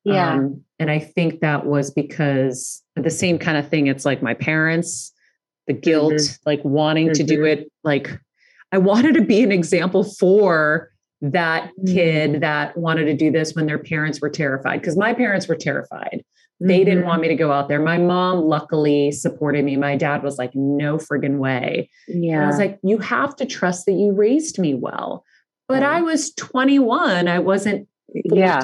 [0.07, 0.35] Yeah.
[0.35, 3.87] Um, and I think that was because the same kind of thing.
[3.87, 5.11] It's like my parents,
[5.67, 6.49] the guilt, mm-hmm.
[6.49, 7.13] like wanting mm-hmm.
[7.13, 7.61] to do mm-hmm.
[7.61, 7.71] it.
[7.83, 8.19] Like
[8.71, 10.91] I wanted to be an example for
[11.21, 12.39] that kid mm-hmm.
[12.41, 14.79] that wanted to do this when their parents were terrified.
[14.79, 16.23] Because my parents were terrified.
[16.59, 17.23] They didn't want mm-hmm.
[17.23, 17.81] me to go out there.
[17.81, 19.75] My mom luckily supported me.
[19.75, 21.89] My dad was like, no friggin' way.
[22.07, 22.35] Yeah.
[22.35, 25.23] And I was like, you have to trust that you raised me well.
[25.67, 27.27] But I was 21.
[27.27, 28.63] I wasn't yeah.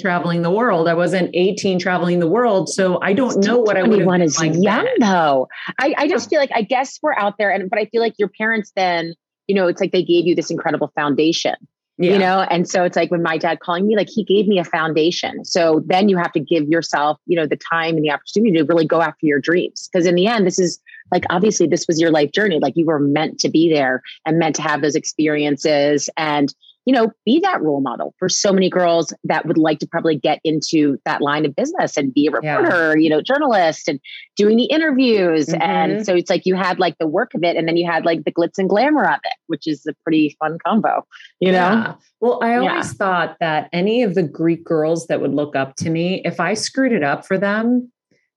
[0.00, 0.88] traveling the world.
[0.88, 2.68] I wasn't 18 traveling the world.
[2.68, 4.94] So I don't know what I would have is like young then.
[5.00, 5.48] though.
[5.78, 8.14] I, I just feel like I guess we're out there and but I feel like
[8.18, 9.14] your parents then,
[9.46, 11.56] you know, it's like they gave you this incredible foundation.
[11.96, 12.12] Yeah.
[12.12, 14.58] You know, and so it's like when my dad calling me, like he gave me
[14.58, 15.44] a foundation.
[15.44, 18.64] So then you have to give yourself, you know, the time and the opportunity to
[18.64, 19.88] really go after your dreams.
[19.92, 20.80] Because in the end, this is
[21.12, 22.58] like obviously this was your life journey.
[22.60, 26.10] Like you were meant to be there and meant to have those experiences.
[26.16, 26.52] And
[26.84, 30.16] you know, be that role model for so many girls that would like to probably
[30.16, 33.02] get into that line of business and be a reporter, yeah.
[33.02, 33.98] you know, journalist and
[34.36, 35.46] doing the interviews.
[35.46, 35.62] Mm-hmm.
[35.62, 38.04] And so it's like you had like the work of it and then you had
[38.04, 41.06] like the glitz and glamour of it, which is a pretty fun combo,
[41.40, 41.58] you know?
[41.58, 41.94] Yeah.
[42.20, 42.92] Well, I always yeah.
[42.92, 46.54] thought that any of the Greek girls that would look up to me, if I
[46.54, 47.90] screwed it up for them,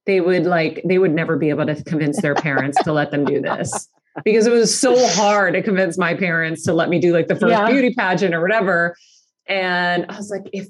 [0.06, 3.26] they would like, they would never be able to convince their parents to let them
[3.26, 3.90] do this
[4.24, 7.36] because it was so hard to convince my parents to let me do like the
[7.36, 7.70] first yeah.
[7.70, 8.96] beauty pageant or whatever.
[9.48, 10.68] And I was like, if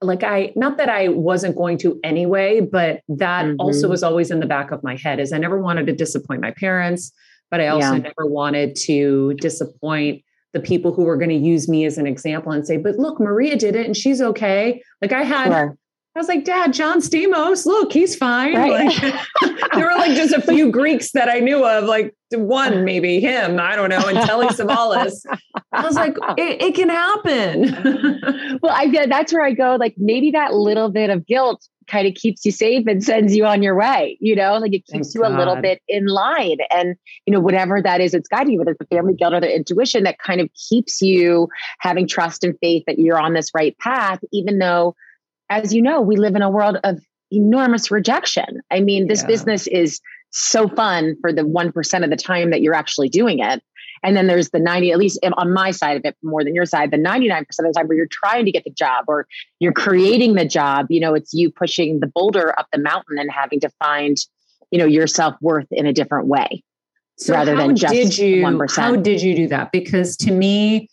[0.00, 3.60] like I not that I wasn't going to anyway, but that mm-hmm.
[3.60, 6.40] also was always in the back of my head is I never wanted to disappoint
[6.40, 7.12] my parents,
[7.50, 7.98] but I also yeah.
[7.98, 12.52] never wanted to disappoint the people who were going to use me as an example
[12.52, 14.82] and say, but look, Maria did it and she's okay.
[15.02, 15.76] Like I had sure.
[16.16, 18.56] I was like, Dad, John Stamos, look, he's fine.
[18.56, 18.86] Right.
[18.86, 19.14] Like,
[19.74, 23.60] there were like just a few Greeks that I knew of, like one, maybe him,
[23.60, 25.26] I don't know, and Telly Savalas.
[25.72, 28.58] I was like, it, it can happen.
[28.62, 29.76] well, I get that's where I go.
[29.78, 33.44] Like maybe that little bit of guilt kind of keeps you safe and sends you
[33.44, 35.32] on your way, you know, like it keeps Thank you God.
[35.32, 36.56] a little bit in line.
[36.70, 39.40] And, you know, whatever that is, it's guiding you, whether it's the family guilt or
[39.40, 41.48] the intuition that kind of keeps you
[41.78, 44.96] having trust and faith that you're on this right path, even though
[45.50, 48.60] as you know, we live in a world of enormous rejection.
[48.70, 49.28] I mean, this yeah.
[49.28, 53.62] business is so fun for the 1% of the time that you're actually doing it.
[54.02, 56.66] And then there's the 90, at least on my side of it, more than your
[56.66, 59.26] side, the 99% of the time where you're trying to get the job or
[59.58, 63.30] you're creating the job, you know, it's you pushing the boulder up the mountain and
[63.32, 64.16] having to find,
[64.70, 66.62] you know, your self worth in a different way
[67.18, 68.76] so rather than just did you, 1%.
[68.76, 69.72] How did you do that?
[69.72, 70.88] Because to me,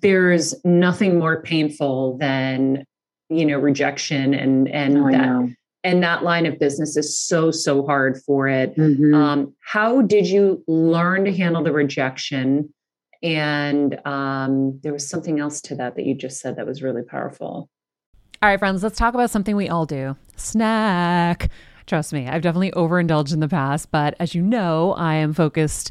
[0.00, 2.84] there's nothing more painful than
[3.30, 7.86] you know rejection and and oh, that and that line of business is so so
[7.86, 8.76] hard for it.
[8.76, 9.14] Mm-hmm.
[9.14, 12.72] um, how did you learn to handle the rejection?
[13.22, 17.02] And um, there was something else to that that you just said that was really
[17.02, 17.68] powerful.
[18.42, 20.16] All right friends let's talk about something we all do.
[20.36, 21.50] Snack.
[21.86, 25.90] Trust me i've definitely overindulged in the past but as you know i am focused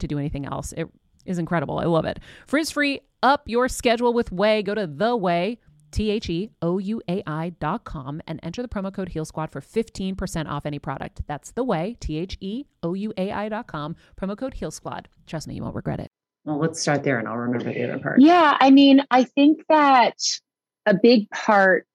[0.00, 0.72] to do anything else.
[0.72, 0.88] It
[1.24, 1.78] is incredible.
[1.78, 2.18] I love it.
[2.46, 4.64] Frizz free, up your schedule with Ouai.
[4.64, 5.58] Go to the Ouai.
[5.90, 9.24] T H E O U A I dot com and enter the promo code Heal
[9.24, 11.22] Squad for 15% off any product.
[11.26, 14.70] That's the Ouai, T H E O U A I dot com, promo code Heal
[14.70, 15.08] Squad.
[15.26, 16.08] Trust me, you won't regret it.
[16.44, 18.20] Well, let's start there and I'll remember the other part.
[18.20, 18.56] Yeah.
[18.60, 20.14] I mean, I think that
[20.86, 21.86] a big part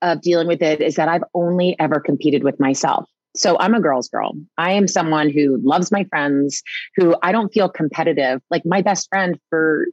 [0.00, 3.08] of dealing with it is that I've only ever competed with myself.
[3.36, 4.32] So I'm a girl's girl.
[4.58, 6.62] I am someone who loves my friends,
[6.96, 8.40] who I don't feel competitive.
[8.50, 9.86] Like my best friend for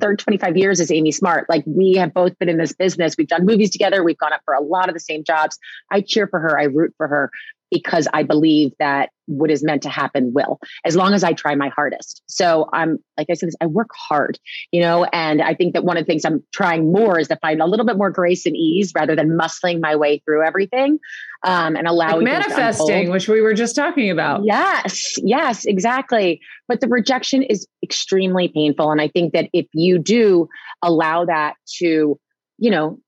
[0.00, 1.46] third 25 years is Amy Smart.
[1.48, 3.14] Like we have both been in this business.
[3.16, 4.02] We've done movies together.
[4.02, 5.58] We've gone up for a lot of the same jobs.
[5.90, 6.58] I cheer for her.
[6.58, 7.30] I root for her.
[7.72, 11.54] Because I believe that what is meant to happen will, as long as I try
[11.54, 12.22] my hardest.
[12.26, 14.38] So I'm, like I said, I work hard,
[14.72, 17.36] you know, and I think that one of the things I'm trying more is to
[17.36, 20.98] find a little bit more grace and ease rather than muscling my way through everything
[21.44, 24.42] um, and allowing like manifesting, which we were just talking about.
[24.44, 26.40] Yes, yes, exactly.
[26.68, 28.90] But the rejection is extremely painful.
[28.90, 30.48] And I think that if you do
[30.82, 32.18] allow that to,
[32.58, 32.98] you know,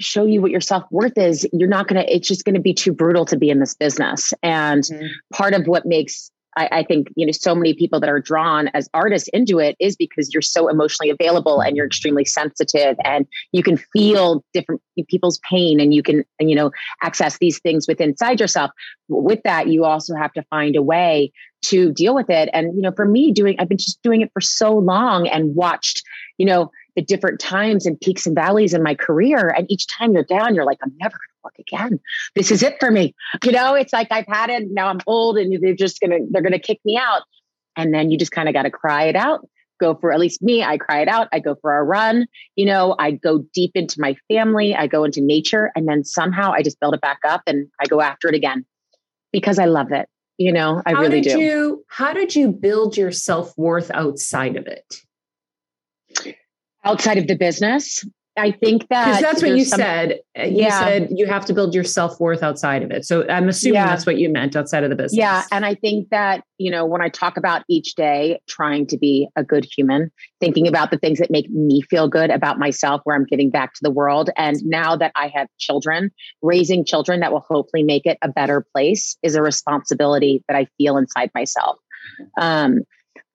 [0.00, 2.60] show you what your self worth is, you're not going to, it's just going to
[2.60, 4.32] be too brutal to be in this business.
[4.42, 5.06] And mm-hmm.
[5.32, 8.68] part of what makes, I, I, think, you know, so many people that are drawn
[8.74, 13.26] as artists into it is because you're so emotionally available and you're extremely sensitive and
[13.52, 16.70] you can feel different people's pain and you can, you know,
[17.02, 18.70] access these things within inside yourself.
[19.08, 21.32] With that, you also have to find a way
[21.66, 22.50] to deal with it.
[22.52, 25.54] And, you know, for me doing, I've been just doing it for so long and
[25.54, 26.02] watched,
[26.38, 29.48] you know, the different times and peaks and valleys in my career.
[29.48, 32.00] And each time you're down, you're like, I'm never going to work again.
[32.34, 33.14] This is it for me.
[33.42, 34.68] You know, it's like I've had it.
[34.70, 37.22] Now I'm old and they're just going to, they're to kick me out.
[37.76, 39.46] And then you just kind of got to cry it out.
[39.80, 40.62] Go for at least me.
[40.62, 41.28] I cry it out.
[41.32, 42.26] I go for a run.
[42.54, 44.74] You know, I go deep into my family.
[44.74, 45.72] I go into nature.
[45.74, 48.64] And then somehow I just build it back up and I go after it again
[49.32, 50.08] because I love it.
[50.38, 51.38] You know, I how really did do.
[51.40, 55.00] You, how did you build your self worth outside of it?
[56.84, 58.04] Outside of the business.
[58.36, 60.18] I think that because that's what you some, said.
[60.36, 60.80] Uh, you yeah.
[60.80, 63.04] said you have to build your self worth outside of it.
[63.04, 63.86] So I'm assuming yeah.
[63.86, 65.18] that's what you meant outside of the business.
[65.18, 68.98] Yeah, and I think that you know when I talk about each day trying to
[68.98, 70.10] be a good human,
[70.40, 73.74] thinking about the things that make me feel good about myself, where I'm giving back
[73.74, 76.10] to the world, and now that I have children,
[76.42, 80.66] raising children that will hopefully make it a better place is a responsibility that I
[80.76, 81.78] feel inside myself.
[82.40, 82.80] Um,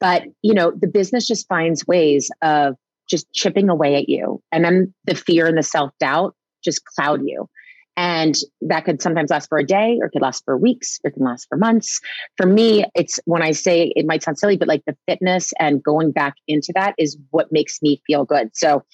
[0.02, 2.76] but you know, the business just finds ways of
[3.10, 4.42] just chipping away at you.
[4.52, 7.50] And then the fear and the self doubt just cloud you.
[7.98, 11.10] And that could sometimes last for a day or it could last for weeks or
[11.10, 12.00] it can last for months.
[12.38, 15.84] For me, it's when I say it might sound silly, but like the fitness and
[15.84, 18.52] going back into that is what makes me feel good.
[18.54, 18.86] So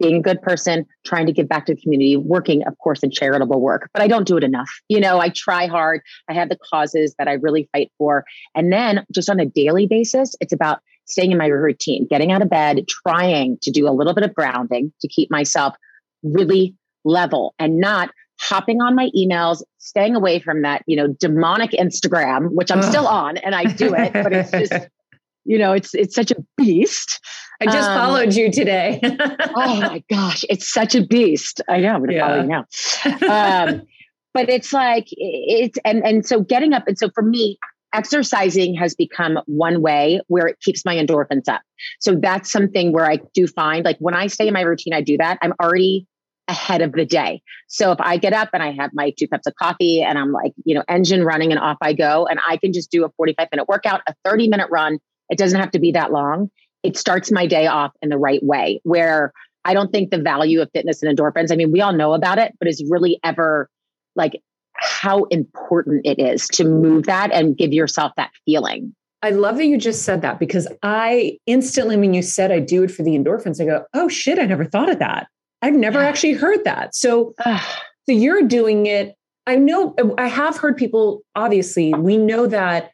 [0.00, 3.10] being a good person, trying to give back to the community, working, of course, in
[3.10, 4.70] charitable work, but I don't do it enough.
[4.88, 6.02] You know, I try hard.
[6.28, 8.24] I have the causes that I really fight for.
[8.54, 12.42] And then just on a daily basis, it's about staying in my routine, getting out
[12.42, 15.74] of bed, trying to do a little bit of grounding to keep myself
[16.22, 16.74] really
[17.04, 22.50] level and not hopping on my emails, staying away from that, you know, demonic Instagram,
[22.50, 24.72] which I'm still on and I do it, but it's just,
[25.44, 27.20] you know, it's it's such a beast.
[27.60, 29.00] I just um, followed you today.
[29.02, 31.60] oh my gosh, it's such a beast.
[31.68, 32.26] I know, I'm gonna yeah.
[32.26, 33.68] follow you now.
[33.68, 33.82] Um,
[34.32, 37.58] but it's like it's and and so getting up and so for me
[37.94, 41.62] exercising has become one way where it keeps my endorphins up.
[42.00, 45.00] So that's something where I do find like when I stay in my routine, I
[45.00, 45.38] do that.
[45.40, 46.06] I'm already
[46.48, 47.40] ahead of the day.
[47.68, 50.32] So if I get up and I have my two cups of coffee and I'm
[50.32, 53.10] like, you know, engine running and off I go, and I can just do a
[53.16, 54.98] 45 minute workout, a 30 minute run,
[55.30, 56.50] it doesn't have to be that long.
[56.82, 59.32] It starts my day off in the right way where
[59.64, 62.38] I don't think the value of fitness and endorphins, I mean, we all know about
[62.38, 63.70] it, but is really ever
[64.14, 64.40] like
[64.76, 68.94] how important it is to move that and give yourself that feeling.
[69.22, 72.82] I love that you just said that because I instantly, when you said I do
[72.82, 75.28] it for the endorphins, I go, oh shit, I never thought of that.
[75.62, 76.08] I've never yeah.
[76.08, 76.94] actually heard that.
[76.94, 77.58] So, so
[78.08, 79.14] you're doing it.
[79.46, 82.90] I know I have heard people, obviously, we know that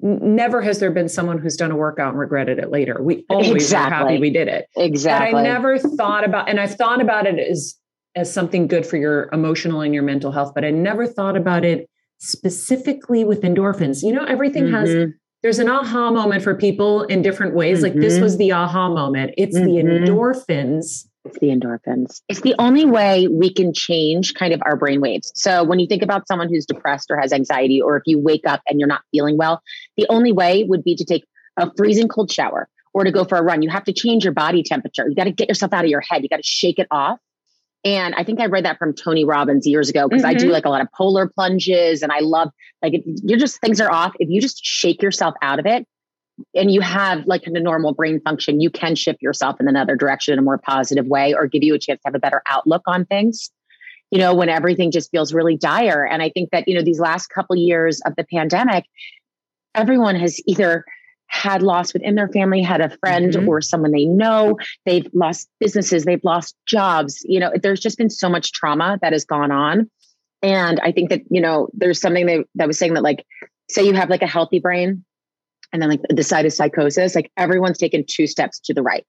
[0.00, 2.96] never has there been someone who's done a workout and regretted it later.
[3.00, 3.94] We always exactly.
[3.94, 4.66] are happy we did it.
[4.76, 5.32] Exactly.
[5.32, 7.76] But I never thought about, and I've thought about it as
[8.20, 11.64] as something good for your emotional and your mental health, but I never thought about
[11.64, 14.02] it specifically with endorphins.
[14.02, 14.74] You know, everything mm-hmm.
[14.74, 15.12] has
[15.42, 17.78] there's an aha moment for people in different ways.
[17.78, 17.84] Mm-hmm.
[17.84, 18.22] Like this mm-hmm.
[18.22, 19.32] was the aha moment.
[19.38, 19.66] It's mm-hmm.
[19.66, 21.06] the endorphins.
[21.24, 22.22] It's the endorphins.
[22.28, 25.32] It's the only way we can change kind of our brain waves.
[25.34, 28.46] So when you think about someone who's depressed or has anxiety, or if you wake
[28.46, 29.62] up and you're not feeling well,
[29.96, 31.24] the only way would be to take
[31.56, 33.62] a freezing cold shower or to go for a run.
[33.62, 35.08] You have to change your body temperature.
[35.08, 36.22] You got to get yourself out of your head.
[36.22, 37.18] You got to shake it off.
[37.84, 40.30] And I think I read that from Tony Robbins years ago because mm-hmm.
[40.30, 40.52] I do mm-hmm.
[40.52, 42.50] like a lot of polar plunges and I love
[42.82, 44.12] like if you're just things are off.
[44.18, 45.86] If you just shake yourself out of it
[46.54, 50.34] and you have like a normal brain function, you can shift yourself in another direction
[50.34, 52.82] in a more positive way or give you a chance to have a better outlook
[52.86, 53.50] on things.
[54.10, 56.04] You know, when everything just feels really dire.
[56.04, 58.84] And I think that, you know, these last couple years of the pandemic,
[59.74, 60.84] everyone has either
[61.30, 63.48] had loss within their family, had a friend mm-hmm.
[63.48, 67.20] or someone they know, they've lost businesses, they've lost jobs.
[67.24, 69.88] You know, there's just been so much trauma that has gone on.
[70.42, 73.24] And I think that, you know, there's something that, that was saying that, like,
[73.70, 75.04] say you have like a healthy brain
[75.72, 79.06] and then like the side of psychosis, like everyone's taken two steps to the right.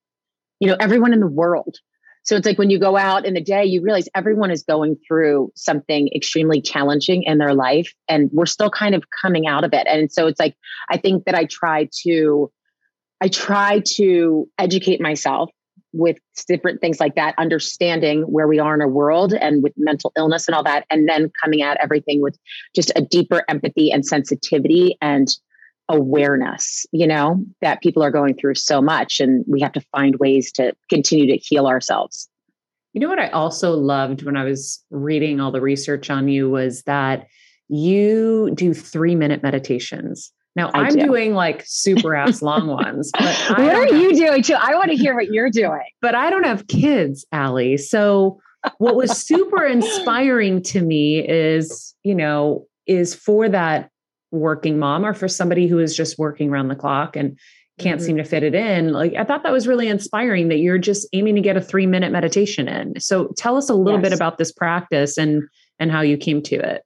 [0.59, 1.78] You know, everyone in the world
[2.24, 4.97] So it's like when you go out in the day, you realize everyone is going
[5.07, 9.74] through something extremely challenging in their life and we're still kind of coming out of
[9.74, 9.88] it.
[9.88, 10.55] And so it's like,
[10.89, 12.51] I think that I try to,
[13.19, 15.49] I try to educate myself
[15.93, 16.17] with
[16.47, 20.47] different things like that, understanding where we are in our world and with mental illness
[20.47, 22.38] and all that, and then coming at everything with
[22.76, 25.28] just a deeper empathy and sensitivity and
[25.90, 30.16] awareness, you know, that people are going through so much and we have to find
[30.18, 32.30] ways to continue to heal ourselves.
[32.94, 36.50] You know what I also loved when I was reading all the research on you
[36.50, 37.28] was that
[37.70, 40.32] you do three minute meditations.
[40.56, 41.06] Now I am do.
[41.06, 43.12] doing like super ass long ones.
[43.18, 44.56] But what are you doing too?
[44.60, 45.88] I want to hear what you're doing.
[46.02, 47.78] But I don't have kids, Ali.
[47.78, 48.42] So
[48.78, 53.91] what was super inspiring to me is, you know, is for that
[54.32, 57.38] working mom or for somebody who is just working around the clock and
[57.80, 58.06] can't mm-hmm.
[58.06, 58.94] seem to fit it in.
[58.94, 61.86] Like I thought that was really inspiring that you're just aiming to get a 3
[61.88, 63.00] minute meditation in.
[63.00, 64.10] So tell us a little yes.
[64.10, 65.44] bit about this practice and
[65.80, 66.84] and how you came to it.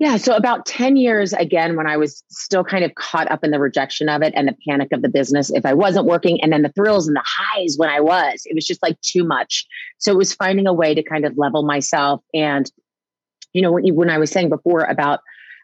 [0.00, 3.50] Yeah, so about 10 years again when I was still kind of caught up in
[3.50, 6.50] the rejection of it and the panic of the business if I wasn't working and
[6.50, 8.42] then the thrills and the highs when I was.
[8.46, 9.66] It was just like too much.
[9.98, 12.70] So it was finding a way to kind of level myself and
[13.52, 15.20] you know when you, when I was saying before about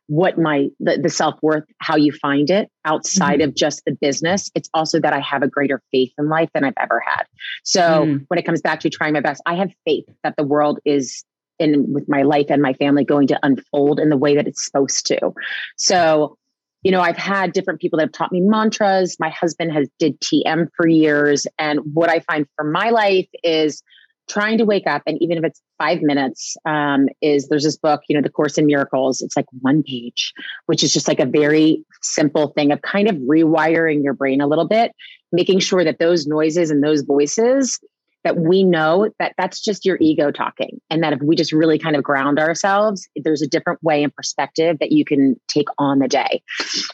[0.08, 3.48] what my the, the self-worth how you find it outside mm-hmm.
[3.48, 6.64] of just the business it's also that i have a greater faith in life than
[6.64, 7.24] i've ever had
[7.64, 8.24] so mm.
[8.28, 11.24] when it comes back to trying my best i have faith that the world is
[11.58, 14.64] in with my life and my family going to unfold in the way that it's
[14.64, 15.32] supposed to
[15.76, 16.36] so
[16.82, 20.20] you know i've had different people that have taught me mantras my husband has did
[20.20, 23.82] tm for years and what i find for my life is
[24.28, 28.00] trying to wake up and even if it's five minutes um, is there's this book
[28.08, 29.20] you know the course in miracles.
[29.20, 30.32] It's like one page
[30.66, 34.46] which is just like a very simple thing of kind of rewiring your brain a
[34.46, 34.92] little bit
[35.32, 37.80] making sure that those noises and those voices
[38.24, 41.78] that we know that that's just your ego talking and that if we just really
[41.78, 46.00] kind of ground ourselves there's a different way and perspective that you can take on
[46.00, 46.42] the day.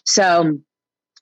[0.05, 0.59] So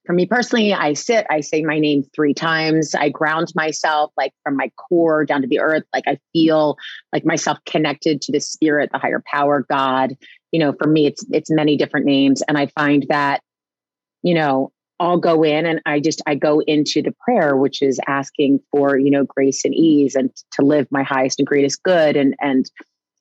[0.07, 2.95] for me personally, I sit, I say my name three times.
[2.95, 5.85] I ground myself like from my core down to the earth.
[5.93, 6.77] Like I feel
[7.13, 10.17] like myself connected to the spirit, the higher power, God.
[10.53, 12.43] You know, for me, it's it's many different names.
[12.49, 13.43] And I find that,
[14.23, 18.01] you know, I'll go in and I just I go into the prayer, which is
[18.09, 22.17] asking for, you know, grace and ease and to live my highest and greatest good.
[22.17, 22.71] And and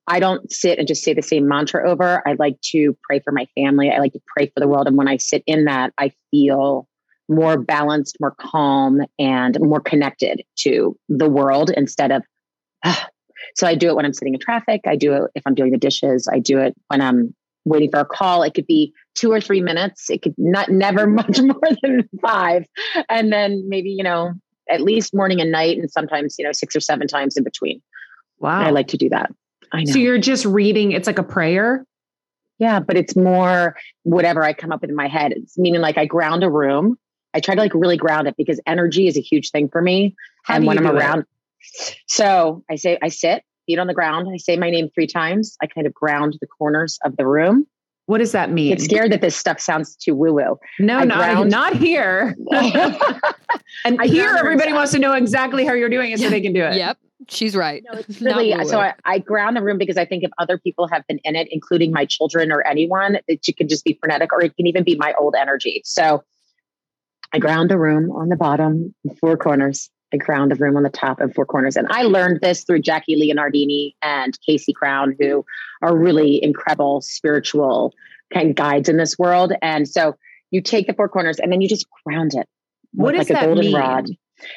[0.10, 2.28] I don't sit and just say the same mantra over.
[2.28, 3.92] I like to pray for my family.
[3.92, 4.88] I like to pray for the world.
[4.88, 6.88] And when I sit in that, I feel
[7.30, 12.24] more balanced, more calm, and more connected to the world instead of.
[12.84, 13.08] Ah.
[13.56, 14.82] So I do it when I'm sitting in traffic.
[14.88, 16.28] I do it if I'm doing the dishes.
[16.32, 17.36] I do it when I'm
[17.66, 18.42] waiting for a call.
[18.42, 20.10] It could be two or three minutes.
[20.10, 22.66] It could not never much more than five.
[23.10, 24.34] And then maybe, you know,
[24.70, 27.82] at least morning and night, and sometimes, you know, six or seven times in between.
[28.40, 28.62] Wow.
[28.62, 29.32] I like to do that.
[29.72, 29.94] I know.
[29.94, 31.86] So you're just reading, it's like a prayer?
[32.60, 35.32] Yeah, but it's more whatever I come up with in my head.
[35.32, 36.98] It's meaning like I ground a room.
[37.34, 40.16] I try to like really ground it because energy is a huge thing for me.
[40.44, 41.98] How and when I'm around, it?
[42.08, 44.28] so I say, I sit, feet on the ground.
[44.34, 45.56] I say my name three times.
[45.62, 47.66] I kind of ground the corners of the room.
[48.08, 48.70] What does that mean?
[48.70, 50.58] Get scared that this stuff sounds too woo woo.
[50.80, 52.36] No, not, ground- not here.
[53.86, 56.52] and I here, everybody wants to know exactly how you're doing it so they can
[56.52, 56.76] do it.
[56.76, 56.98] Yep.
[57.28, 57.84] She's right.
[57.92, 60.88] No, it's really so I, I, ground the room because I think if other people
[60.88, 64.42] have been in it, including my children or anyone, it can just be frenetic or
[64.42, 65.82] it can even be my old energy.
[65.84, 66.24] So
[67.34, 69.90] I ground the room on the bottom, four corners.
[70.14, 71.76] I ground the room on the top and four corners.
[71.76, 75.46] And I learned this through Jackie Leonardini and Casey Crown, who
[75.84, 77.94] are really incredible spiritual
[78.34, 79.54] kind of guides in this world.
[79.62, 80.16] And so
[80.52, 82.48] you take the four corners and then you just ground it.
[82.94, 83.76] What does like that a golden mean?
[83.76, 84.06] rod.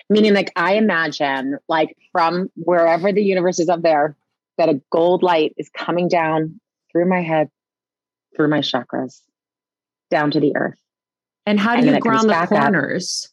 [0.08, 4.16] Meaning, like, I imagine, like, from wherever the universe is up there,
[4.58, 6.60] that a gold light is coming down
[6.90, 7.48] through my head,
[8.36, 9.20] through my chakras,
[10.10, 10.78] down to the earth.
[11.46, 13.24] And how do and you ground the corners?
[13.24, 13.32] Up.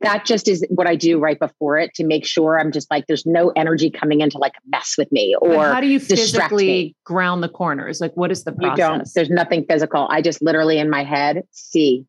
[0.00, 3.06] That just is what I do right before it to make sure I'm just like
[3.06, 6.00] there's no energy coming in to like mess with me or and how do you
[6.00, 8.00] physically ground the corners?
[8.00, 8.78] Like what is the process?
[8.78, 9.08] You don't.
[9.14, 10.08] There's nothing physical.
[10.10, 12.06] I just literally in my head see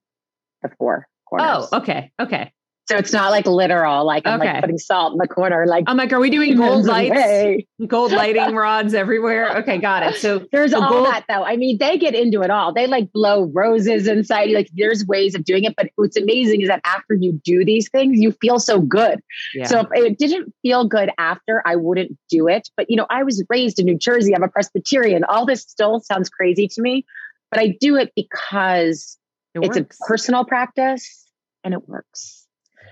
[0.64, 1.68] the four corners.
[1.72, 2.12] Oh, okay.
[2.20, 2.52] Okay.
[2.90, 5.68] So it's not like literal, like I'm like putting salt in the corner.
[5.68, 9.60] Like I'm like, are we doing gold lights, gold lighting rods everywhere?
[9.60, 10.16] Okay, got it.
[10.16, 11.44] So there's all gold- that though.
[11.44, 12.74] I mean, they get into it all.
[12.74, 14.50] They like blow roses inside.
[14.50, 17.88] Like there's ways of doing it, but what's amazing is that after you do these
[17.90, 19.20] things, you feel so good.
[19.54, 19.68] Yeah.
[19.68, 22.70] So if it didn't feel good after, I wouldn't do it.
[22.76, 24.36] But you know, I was raised in New Jersey.
[24.36, 25.24] I'm a Presbyterian.
[25.26, 27.06] All this still sounds crazy to me,
[27.52, 29.20] but I do it because
[29.54, 31.28] it it's a personal practice
[31.64, 32.39] and it works.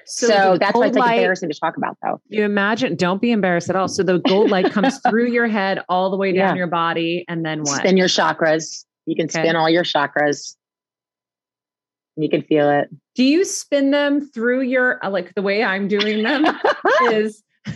[0.10, 2.22] So, so that's why it's like light, embarrassing to talk about, though.
[2.30, 3.90] You imagine, don't be embarrassed at all.
[3.90, 6.60] So the gold light comes through your head all the way down yeah.
[6.60, 7.80] your body, and then what?
[7.80, 8.86] Spin your chakras.
[9.06, 9.44] You can okay.
[9.44, 10.56] spin all your chakras.
[12.16, 12.90] You can feel it.
[13.16, 16.46] Do you spin them through your uh, like the way I'm doing them
[17.12, 17.44] is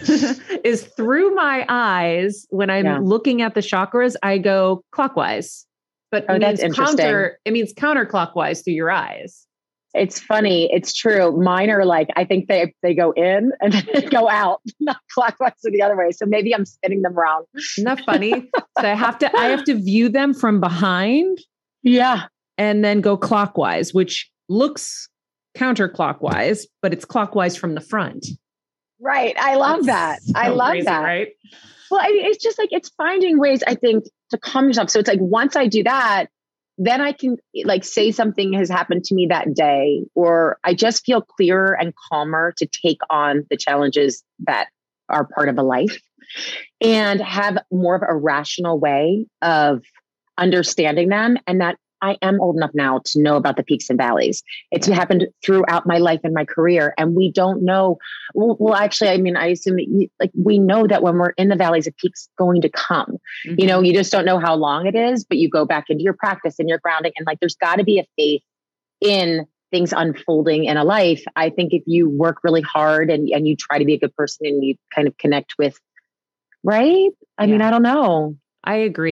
[0.64, 3.00] is through my eyes when I'm yeah.
[3.02, 5.66] looking at the chakras, I go clockwise.
[6.12, 6.98] But oh, that's interesting.
[6.98, 9.46] counter it means counterclockwise through your eyes.
[9.94, 10.72] It's funny.
[10.72, 11.38] It's true.
[11.42, 14.98] Mine are like, I think they they go in and then they go out, not
[15.14, 16.12] clockwise or the other way.
[16.12, 17.44] So maybe I'm spinning them wrong.
[17.56, 18.50] Isn't that funny?
[18.56, 21.40] so I have to I have to view them from behind.
[21.84, 22.28] Yeah.
[22.58, 25.10] And then go clockwise, which looks
[25.58, 28.28] counterclockwise, but it's clockwise from the front.
[29.00, 29.36] Right.
[29.40, 30.34] I love That's that.
[30.34, 31.02] So I love crazy, that.
[31.02, 31.30] Right.
[31.90, 34.90] Well, I mean, it's just like it's finding ways, I think, to calm yourself.
[34.92, 36.28] So it's like once I do that,
[36.84, 41.06] then I can like say something has happened to me that day, or I just
[41.06, 44.68] feel clearer and calmer to take on the challenges that
[45.08, 46.02] are part of a life
[46.82, 49.84] and have more of a rational way of
[50.40, 51.38] understanding them.
[51.46, 54.44] And that I am old enough now to know about the peaks and valleys.
[54.72, 57.98] It's happened throughout my life and my career, and we don't know.
[58.34, 61.50] Well, well actually, I mean, I assume you, like we know that when we're in
[61.50, 63.18] the valleys, a peak's going to come.
[63.48, 63.56] Mm-hmm.
[63.60, 63.86] You know, mm-hmm.
[63.86, 66.60] you just don't know how long it is, but you go back into your practice
[66.60, 68.42] and your grounding, and like there's got to be a faith
[69.00, 71.24] in things unfolding in a life.
[71.36, 74.16] I think if you work really hard and and you try to be a good
[74.16, 75.80] person and you kind of connect with,
[76.64, 77.10] right?
[77.38, 77.52] I yeah.
[77.52, 78.36] mean, I don't know.
[78.64, 79.12] I agree.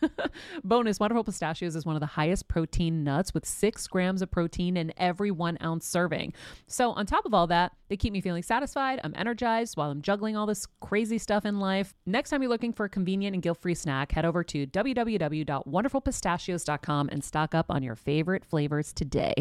[0.64, 4.76] Bonus Wonderful Pistachios is one of the highest protein nuts with six grams of protein
[4.76, 6.32] in every one ounce serving.
[6.66, 9.00] So, on top of all that, they keep me feeling satisfied.
[9.04, 11.94] I'm energized while I'm juggling all this crazy stuff in life.
[12.04, 17.08] Next time you're looking for a convenient and guilt free snack, head over to www.wonderfulpistachios.com
[17.10, 19.34] and stock up on your favorite flavors today,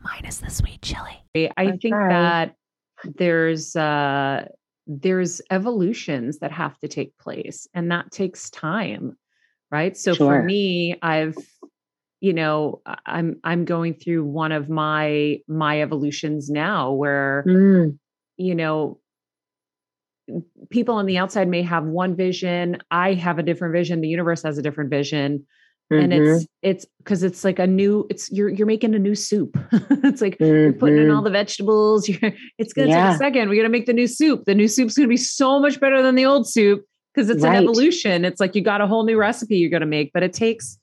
[0.00, 1.24] minus the sweet chili.
[1.56, 2.54] I think that
[3.16, 4.46] there's, uh,
[4.86, 9.16] there's evolutions that have to take place and that takes time
[9.72, 10.40] right so sure.
[10.40, 11.34] for me i've
[12.20, 17.98] you know i'm i'm going through one of my my evolutions now where mm.
[18.36, 19.00] you know
[20.70, 24.42] people on the outside may have one vision i have a different vision the universe
[24.42, 25.44] has a different vision
[25.92, 26.04] mm-hmm.
[26.04, 29.58] and it's it's because it's like a new it's you're you're making a new soup
[29.72, 30.44] it's like mm-hmm.
[30.44, 31.24] you're putting in all mm-hmm.
[31.24, 33.08] the vegetables you're it's gonna yeah.
[33.08, 35.58] take a second we gotta make the new soup the new soup's gonna be so
[35.58, 36.84] much better than the old soup
[37.14, 37.58] because it's right.
[37.58, 38.24] an evolution.
[38.24, 40.78] It's like you got a whole new recipe you're going to make, but it takes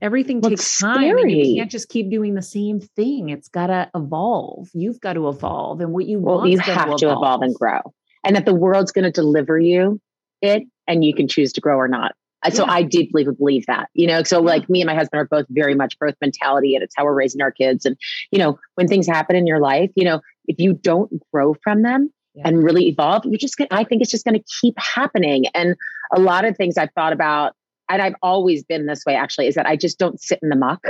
[0.00, 3.28] everything takes time you can't just keep doing the same thing.
[3.28, 4.68] It's got to evolve.
[4.74, 7.54] You've got to evolve and what you well, want you have to, to evolve and
[7.54, 7.80] grow.
[8.24, 10.00] And that the world's going to deliver you
[10.42, 12.14] it and you can choose to grow or not.
[12.42, 12.72] Uh, so yeah.
[12.72, 15.76] I deeply believe that, you know, so like me and my husband are both very
[15.76, 17.86] much growth mentality and it's how we're raising our kids.
[17.86, 17.96] And,
[18.32, 21.82] you know, when things happen in your life, you know, if you don't grow from
[21.82, 22.42] them, yeah.
[22.46, 25.46] and really evolve, you're just going I think it's just going to keep happening.
[25.54, 25.76] And
[26.14, 27.54] a lot of things I've thought about,
[27.88, 30.56] and I've always been this way actually, is that I just don't sit in the
[30.56, 30.84] muck.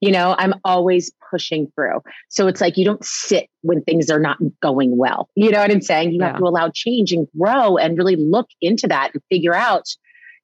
[0.00, 2.00] You know, I'm always pushing through.
[2.30, 5.28] So it's like you don't sit when things are not going well.
[5.34, 6.12] You know what I'm saying?
[6.12, 6.28] You yeah.
[6.28, 9.84] have to allow change and grow and really look into that and figure out,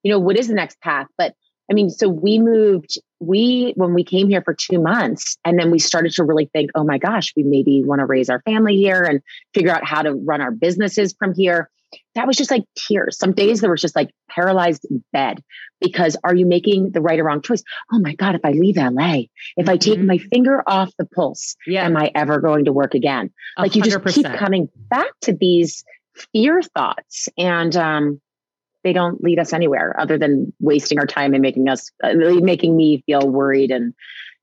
[0.02, 1.06] you know, what is the next path.
[1.16, 1.34] But
[1.70, 5.70] I mean, so we moved, we, when we came here for two months, and then
[5.70, 8.76] we started to really think, oh my gosh, we maybe want to raise our family
[8.76, 9.20] here and
[9.54, 11.70] figure out how to run our businesses from here.
[12.14, 13.18] That was just like tears.
[13.18, 15.42] Some days there was just like paralyzed bed
[15.80, 17.62] because are you making the right or wrong choice?
[17.92, 19.22] Oh my God, if I leave LA,
[19.56, 20.06] if I take mm-hmm.
[20.06, 21.84] my finger off the pulse, yeah.
[21.84, 23.30] am I ever going to work again?
[23.56, 23.76] Like 100%.
[23.76, 25.84] you just keep coming back to these
[26.32, 27.28] fear thoughts.
[27.38, 28.20] And um,
[28.86, 32.76] they don't lead us anywhere other than wasting our time and making us uh, making
[32.76, 33.72] me feel worried.
[33.72, 33.92] And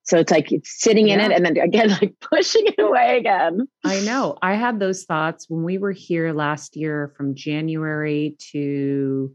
[0.04, 1.28] so it's like it's sitting in yeah.
[1.28, 3.70] it and then again like pushing it away again.
[3.86, 4.38] I know.
[4.42, 9.34] I had those thoughts when we were here last year from january to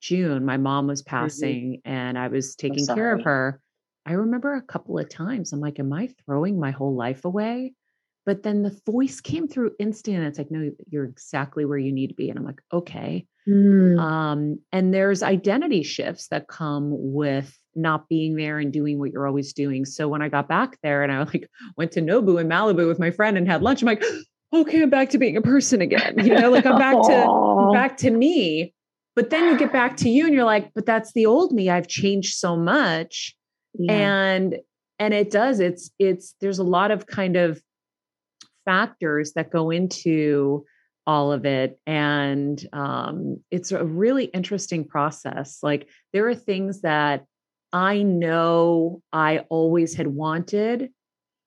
[0.00, 1.16] june my mom was mm-hmm.
[1.16, 1.92] passing mm-hmm.
[1.92, 3.60] and i was taking care of her.
[4.06, 7.74] I remember a couple of times i'm like am i throwing my whole life away?
[8.24, 11.92] But then the voice came through instant and it's like no you're exactly where you
[11.92, 12.30] need to be.
[12.30, 13.98] And i'm like okay Mm.
[13.98, 19.26] Um, and there's identity shifts that come with not being there and doing what you're
[19.26, 19.84] always doing.
[19.84, 22.98] So when I got back there and I like went to Nobu in Malibu with
[22.98, 24.04] my friend and had lunch, I'm like,
[24.52, 26.14] okay, I'm back to being a person again.
[26.18, 28.74] You know, like I'm back to back to me.
[29.14, 31.70] But then you get back to you and you're like, but that's the old me.
[31.70, 33.34] I've changed so much.
[33.74, 33.92] Yeah.
[33.92, 34.58] And
[34.98, 35.60] and it does.
[35.60, 37.60] It's it's there's a lot of kind of
[38.64, 40.64] factors that go into
[41.08, 47.24] all of it and um, it's a really interesting process like there are things that
[47.72, 50.90] i know i always had wanted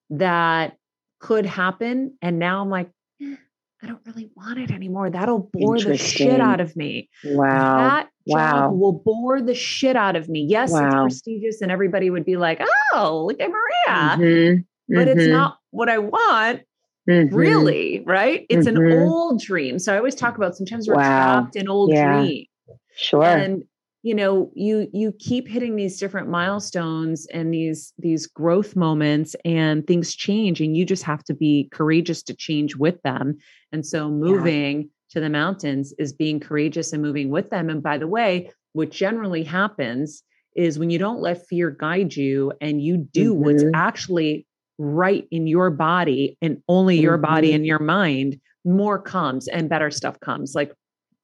[0.09, 0.77] that
[1.19, 2.89] could happen and now i'm like
[3.21, 3.35] eh,
[3.83, 8.09] i don't really want it anymore that'll bore the shit out of me wow that
[8.25, 10.87] wow will bore the shit out of me yes wow.
[10.87, 12.59] it's prestigious and everybody would be like
[12.93, 14.61] oh look at maria mm-hmm.
[14.89, 15.19] but mm-hmm.
[15.19, 16.61] it's not what i want
[17.09, 17.35] Mm-hmm.
[17.35, 18.45] Really, right?
[18.49, 18.91] It's mm-hmm.
[18.91, 19.79] an old dream.
[19.79, 21.41] So I always talk about sometimes we're wow.
[21.41, 22.21] trapped in old yeah.
[22.21, 22.47] dreams.
[22.95, 23.23] Sure.
[23.23, 23.63] And
[24.03, 29.85] you know, you you keep hitting these different milestones and these these growth moments and
[29.85, 33.37] things change and you just have to be courageous to change with them.
[33.71, 34.87] And so moving yeah.
[35.11, 37.69] to the mountains is being courageous and moving with them.
[37.69, 40.23] And by the way, what generally happens
[40.55, 43.43] is when you don't let fear guide you and you do mm-hmm.
[43.43, 44.47] what's actually
[44.81, 47.33] right in your body and only your mm-hmm.
[47.33, 50.55] body and your mind, more comes and better stuff comes.
[50.55, 50.73] Like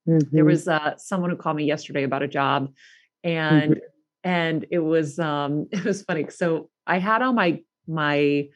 [0.08, 0.20] mm-hmm.
[0.32, 2.70] there was uh, someone who called me yesterday about a job
[3.24, 3.80] and mm-hmm.
[4.24, 6.28] and it was um it was funny.
[6.30, 8.48] So I had on my my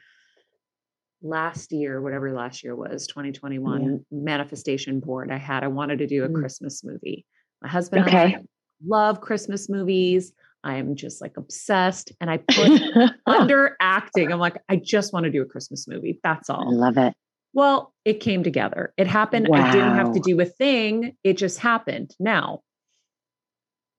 [1.23, 3.97] last year, whatever last year was, 2021 yeah.
[4.11, 5.63] manifestation board I had.
[5.63, 6.35] I wanted to do a mm.
[6.35, 7.25] Christmas movie.
[7.61, 8.17] My husband okay.
[8.17, 8.37] I
[8.85, 10.33] love Christmas movies.
[10.63, 12.11] I'm just like obsessed.
[12.21, 14.31] And I put under acting.
[14.31, 16.19] I'm like, I just want to do a Christmas movie.
[16.23, 16.67] That's all.
[16.67, 17.13] I love it.
[17.53, 18.93] Well, it came together.
[18.97, 19.47] It happened.
[19.49, 19.57] Wow.
[19.57, 21.17] I didn't have to do a thing.
[21.23, 22.15] It just happened.
[22.19, 22.61] Now,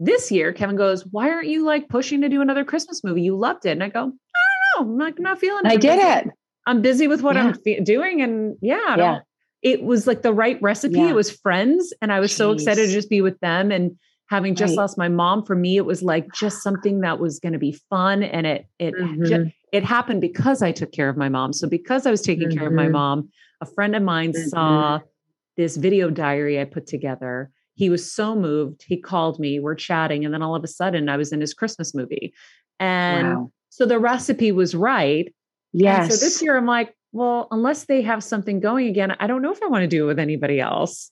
[0.01, 3.23] this year, Kevin goes, Why aren't you like pushing to do another Christmas movie?
[3.23, 3.73] You loved it.
[3.73, 4.93] And I go, I don't know.
[4.93, 5.73] I'm like, not feeling it.
[5.73, 6.33] I did it.
[6.67, 7.45] I'm busy with what yeah.
[7.45, 8.23] I'm fe- doing.
[8.23, 9.19] And yeah, yeah.
[9.63, 10.99] it was like the right recipe.
[10.99, 11.11] Yeah.
[11.11, 11.93] It was friends.
[12.01, 12.37] And I was Jeez.
[12.37, 13.71] so excited to just be with them.
[13.71, 13.97] And
[14.33, 14.79] having just right.
[14.79, 17.79] lost my mom for me it was like just something that was going to be
[17.91, 19.25] fun and it it mm-hmm.
[19.27, 22.49] just, it happened because I took care of my mom so because I was taking
[22.49, 22.59] mm-hmm.
[22.59, 22.93] care of my mm-hmm.
[22.93, 23.29] mom
[23.61, 24.49] a friend of mine mm-hmm.
[24.49, 25.01] saw
[25.59, 30.25] this video diary I put together he was so moved he called me we're chatting
[30.25, 32.33] and then all of a sudden I was in his Christmas movie
[32.81, 33.53] and wow.
[33.69, 35.31] so the recipe was right
[35.75, 39.27] yes and so this year I'm like well unless they have something going again I
[39.27, 41.11] don't know if I want to do it with anybody else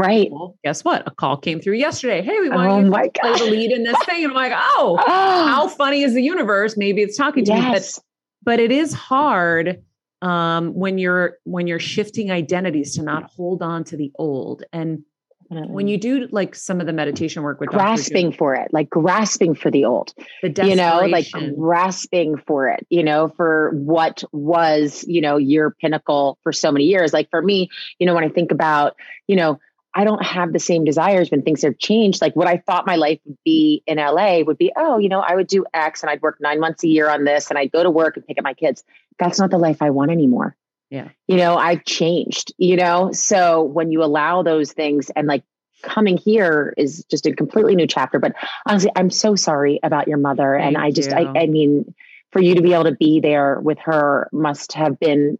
[0.00, 0.30] Right.
[0.30, 1.02] Well, guess what?
[1.06, 2.22] A call came through yesterday.
[2.22, 4.24] Hey, we want oh you to play the lead in this thing.
[4.24, 6.76] And I'm like, oh, oh, how funny is the universe?
[6.76, 7.98] Maybe it's talking to yes.
[7.98, 8.02] me.
[8.42, 9.82] But, but it is hard
[10.22, 14.64] um, when you're when you're shifting identities to not hold on to the old.
[14.72, 15.04] And
[15.50, 19.54] when you do like some of the meditation work with grasping for it, like grasping
[19.54, 21.26] for the old, the you know, like
[21.58, 26.84] grasping for it, you know, for what was, you know, your pinnacle for so many
[26.84, 27.12] years.
[27.12, 28.94] Like for me, you know, when I think about,
[29.26, 29.58] you know,
[29.92, 32.22] I don't have the same desires when things have changed.
[32.22, 35.20] Like what I thought my life would be in LA would be, oh, you know,
[35.20, 37.72] I would do X and I'd work nine months a year on this and I'd
[37.72, 38.84] go to work and pick up my kids.
[39.18, 40.56] That's not the life I want anymore.
[40.90, 41.08] Yeah.
[41.26, 43.10] You know, I've changed, you know?
[43.12, 45.42] So when you allow those things and like
[45.82, 48.18] coming here is just a completely new chapter.
[48.18, 48.34] But
[48.66, 50.56] honestly, I'm so sorry about your mother.
[50.56, 51.94] Thank and I just, I, I mean,
[52.30, 55.38] for you to be able to be there with her must have been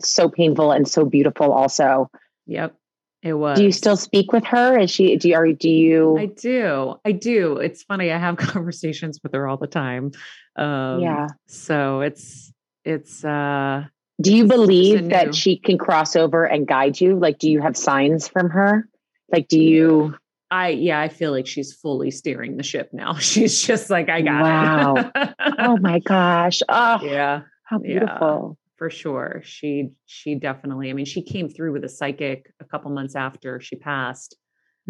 [0.00, 2.10] so painful and so beautiful also.
[2.46, 2.74] Yep.
[3.22, 3.58] It was.
[3.58, 4.78] Do you still speak with her?
[4.78, 5.16] Is she?
[5.16, 5.36] Do you?
[5.36, 6.18] Are, do you?
[6.18, 6.96] I do.
[7.04, 7.56] I do.
[7.58, 8.10] It's funny.
[8.10, 10.10] I have conversations with her all the time.
[10.56, 11.28] Um, yeah.
[11.46, 12.52] So it's
[12.84, 13.24] it's.
[13.24, 13.84] uh
[14.20, 17.16] Do you believe that she can cross over and guide you?
[17.16, 18.88] Like, do you have signs from her?
[19.30, 20.16] Like, do you?
[20.50, 23.14] I yeah, I feel like she's fully steering the ship now.
[23.18, 24.94] She's just like, I got wow.
[24.96, 25.12] it.
[25.14, 25.54] Wow.
[25.58, 26.60] oh my gosh.
[26.68, 27.42] Oh yeah.
[27.64, 29.42] How beautiful for sure.
[29.44, 30.90] She she definitely.
[30.90, 34.36] I mean, she came through with a psychic a couple months after she passed,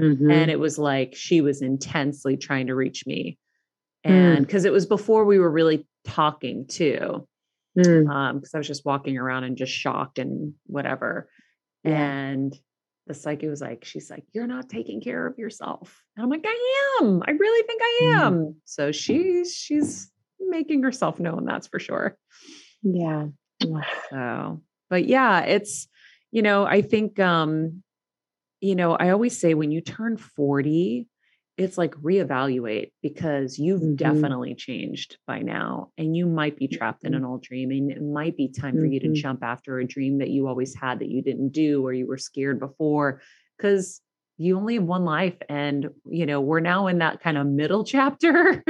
[0.01, 0.30] mm-hmm.
[0.30, 3.36] and it was like she was intensely trying to reach me,
[4.03, 4.68] and because mm.
[4.68, 7.28] it was before we were really talking too,
[7.74, 8.11] because mm.
[8.11, 11.28] um, I was just walking around and just shocked and whatever,
[11.84, 11.90] yeah.
[11.93, 12.59] and
[13.09, 16.03] the psychic was like, she's like, you're not taking care of yourself.
[16.16, 17.22] And I'm like, I am.
[17.26, 18.20] I really think I mm.
[18.22, 18.34] am.
[18.38, 18.55] Mm.
[18.64, 22.16] So she's she's making herself known, that's for sure.
[22.82, 23.26] Yeah.
[24.10, 25.88] So, but yeah, it's,
[26.30, 27.82] you know, I think, um,
[28.60, 31.08] you know, I always say when you turn 40,
[31.58, 33.94] it's like reevaluate because you've mm-hmm.
[33.94, 37.24] definitely changed by now and you might be trapped in mm-hmm.
[37.24, 38.92] an old dream and it might be time for mm-hmm.
[38.92, 39.14] you to mm-hmm.
[39.14, 42.18] jump after a dream that you always had that you didn't do or you were
[42.18, 43.20] scared before
[43.56, 44.00] because
[44.38, 47.84] you only have one life and you know we're now in that kind of middle
[47.94, 48.64] chapter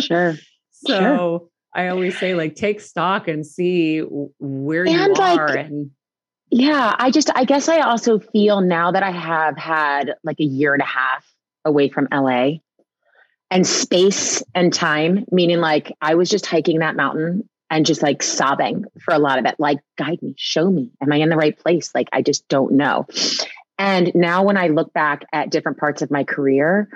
[0.00, 0.34] sure
[0.70, 1.40] so sure.
[1.76, 5.90] I always say like take stock and see where and you like, are and
[6.50, 10.44] yeah i just i guess i also feel now that i have had like a
[10.44, 11.24] year and a half
[11.64, 12.50] away from la
[13.50, 18.22] and space and time meaning like i was just hiking that mountain and just like
[18.22, 20.92] sobbing for a lot of it like guide me show me.
[21.02, 21.90] Am i in the right place?
[21.94, 23.06] Like i just don't know.
[23.78, 26.88] And now when I look back at different parts of my career,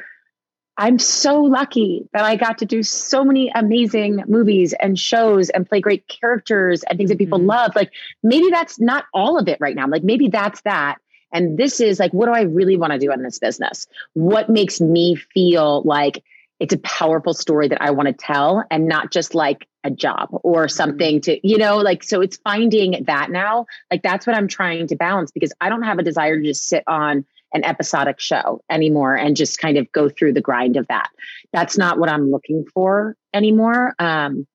[0.81, 5.69] I'm so lucky that I got to do so many amazing movies and shows and
[5.69, 7.49] play great characters and things that people mm-hmm.
[7.49, 7.77] love.
[7.77, 9.87] Like maybe that's not all of it right now.
[9.87, 10.97] Like maybe that's that.
[11.35, 13.89] And this is like, what do I really want to do in this business?
[14.15, 16.25] What makes me feel like
[16.59, 20.31] it's a powerful story that I want to tell and not just like a job
[20.33, 20.71] or mm-hmm.
[20.71, 23.67] something to, you know, like, so it's finding that now.
[23.91, 26.67] Like, that's what I'm trying to balance because I don't have a desire to just
[26.67, 30.87] sit on an episodic show anymore and just kind of go through the grind of
[30.89, 31.09] that.
[31.53, 33.95] That's not what I'm looking for anymore.
[33.99, 34.47] Um,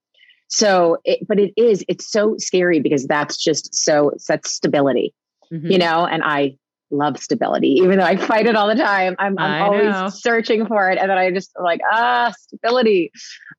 [0.47, 5.13] so, it, but it is, it's so scary because that's just so, that's stability,
[5.51, 5.71] mm-hmm.
[5.71, 6.57] you know, and I
[6.91, 9.15] love stability, even though I fight it all the time.
[9.19, 10.07] I'm, I'm always know.
[10.09, 10.99] searching for it.
[10.99, 13.11] And then I just like, ah, stability.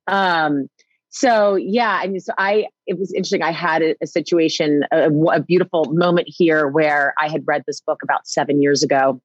[0.07, 0.68] Um,
[1.17, 3.43] so yeah, I mean, so I, it was interesting.
[3.43, 7.81] I had a, a situation, a, a beautiful moment here where I had read this
[7.81, 9.19] book about seven years ago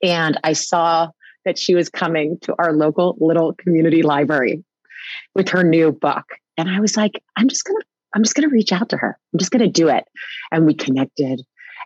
[0.00, 1.08] and I saw
[1.44, 4.62] that she was coming to our local little community library
[5.34, 6.24] with her new book.
[6.56, 7.82] And I was like, I'm just to,
[8.14, 9.18] I'm just going to reach out to her.
[9.32, 10.04] I'm just going to do it.
[10.52, 11.42] And we connected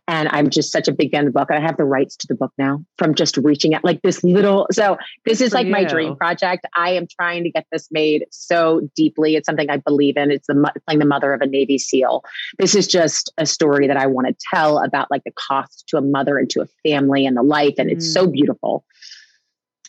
[0.09, 1.49] and I'm just such a big fan of the book.
[1.51, 4.25] And I have the rights to the book now from just reaching out like this
[4.25, 4.67] little.
[4.73, 5.73] So this is like you.
[5.73, 6.67] my dream project.
[6.77, 9.37] I am trying to get this made so deeply.
[9.37, 10.31] It's something I believe in.
[10.31, 12.25] It's the playing the mother of a Navy SEAL.
[12.59, 15.99] This is just a story that I want to tell about like the cost to
[15.99, 17.75] a mother and to a family and the life.
[17.79, 18.13] And it's mm.
[18.13, 18.85] so beautiful.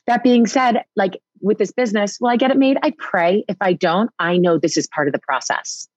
[0.06, 2.78] That being said, like with this business, will I get it made?
[2.84, 3.46] I pray.
[3.48, 5.88] If I don't, I know this is part of the process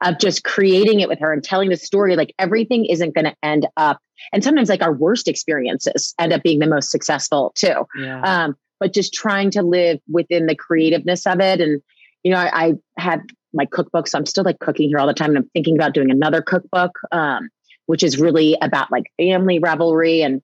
[0.00, 2.16] of just creating it with her and telling the story.
[2.16, 3.98] Like everything isn't going to end up,
[4.32, 7.86] and sometimes like our worst experiences end up being the most successful too.
[7.98, 8.20] Yeah.
[8.22, 11.60] Um, but just trying to live within the creativeness of it.
[11.60, 11.80] And,
[12.24, 13.20] you know, I, I had
[13.54, 15.30] my cookbook, so I'm still like cooking here all the time.
[15.30, 17.48] And I'm thinking about doing another cookbook, um,
[17.86, 20.42] which is really about like family revelry and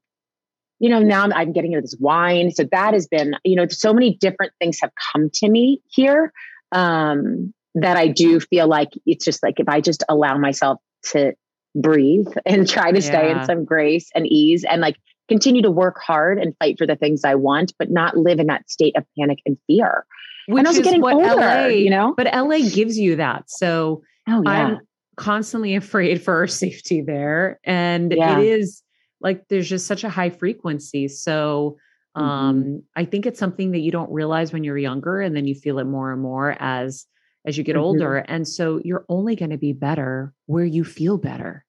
[0.80, 2.52] you know, now I'm getting into this wine.
[2.52, 6.32] So that has been, you know, so many different things have come to me here.
[6.70, 11.34] Um, that I do feel like it's just like if I just allow myself to
[11.74, 13.06] breathe and try to yeah.
[13.06, 14.96] stay in some grace and ease and like
[15.28, 18.46] continue to work hard and fight for the things I want, but not live in
[18.46, 20.06] that state of panic and fear.
[20.46, 22.14] Which and also getting older, LA, you know.
[22.16, 23.50] But LA gives you that.
[23.50, 24.50] So oh, yeah.
[24.50, 24.78] I'm
[25.16, 27.60] constantly afraid for our safety there.
[27.64, 28.38] And yeah.
[28.38, 28.82] it is
[29.20, 31.08] like there's just such a high frequency.
[31.08, 31.76] So
[32.14, 32.76] um mm-hmm.
[32.96, 35.78] I think it's something that you don't realize when you're younger and then you feel
[35.78, 37.04] it more and more as
[37.46, 37.84] as you get mm-hmm.
[37.84, 38.16] older.
[38.16, 41.64] And so you're only going to be better where you feel better.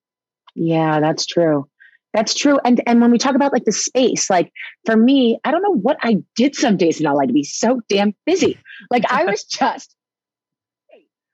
[0.55, 1.67] Yeah, that's true.
[2.13, 2.59] That's true.
[2.65, 4.51] And and when we talk about like the space, like
[4.85, 7.81] for me, I don't know what I did some days in LA to be so
[7.87, 8.57] damn busy.
[8.89, 9.95] Like I was just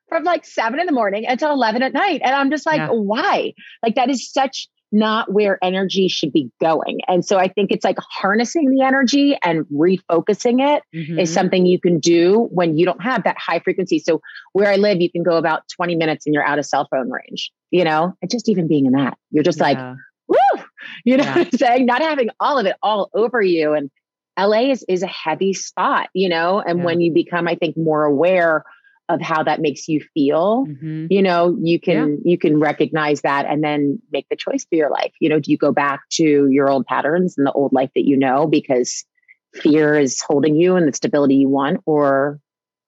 [0.10, 2.22] from like seven in the morning until 11 at night.
[2.24, 2.90] And I'm just like, yeah.
[2.90, 3.54] why?
[3.82, 7.00] Like that is such not where energy should be going.
[7.08, 11.20] And so I think it's like harnessing the energy and refocusing it mm-hmm.
[11.20, 14.00] is something you can do when you don't have that high frequency.
[14.00, 14.22] So
[14.54, 17.12] where I live, you can go about 20 minutes and you're out of cell phone
[17.12, 19.64] range, you know, and just even being in that, you're just yeah.
[19.64, 20.64] like, woo,
[21.04, 21.36] you know yeah.
[21.36, 21.86] what I'm saying?
[21.86, 23.74] Not having all of it all over you.
[23.74, 23.92] And
[24.40, 26.86] LA is, is a heavy spot, you know, and yeah.
[26.86, 28.64] when you become, I think, more aware
[29.10, 31.08] of how that makes you feel mm-hmm.
[31.10, 32.32] you know you can yeah.
[32.32, 35.52] you can recognize that and then make the choice for your life you know do
[35.52, 39.06] you go back to your old patterns and the old life that you know because
[39.54, 42.40] fear is holding you and the stability you want or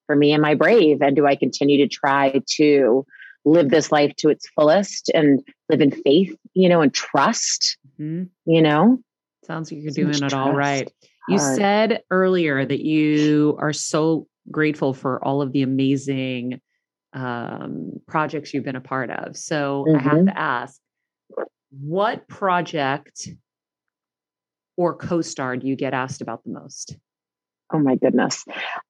[0.07, 3.05] for me am i brave and do i continue to try to
[3.45, 8.23] live this life to its fullest and live in faith you know and trust mm-hmm.
[8.45, 8.99] you know
[9.45, 10.35] sounds like you're so doing it trust.
[10.35, 10.91] all right
[11.29, 16.61] you said earlier that you are so grateful for all of the amazing
[17.13, 19.35] um, projects you've been a part of.
[19.35, 19.97] So mm-hmm.
[19.97, 20.27] I have mm-hmm.
[20.27, 20.79] to ask,
[21.71, 23.29] what project
[24.77, 26.95] or co-star do you get asked about the most?
[27.73, 28.45] Oh my goodness.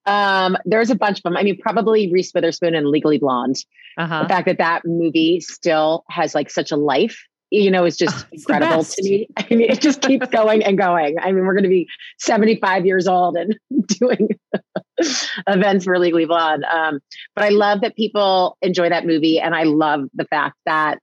[0.05, 1.36] Um, there's a bunch of them.
[1.36, 3.55] I mean, probably Reese Witherspoon and Legally Blonde.
[3.97, 4.24] Uh-huh.
[4.24, 7.18] The fact that that movie still has like such a life
[7.49, 9.28] you know, is just oh, incredible to me.
[9.38, 11.18] I mean, it just keeps going and going.
[11.20, 11.88] I mean, we're going to be
[12.20, 14.30] 75 years old and doing
[15.48, 16.64] events for Legally Blonde.
[16.64, 17.00] Um,
[17.36, 19.39] but I love that people enjoy that movie.
[19.39, 21.00] And I love the fact that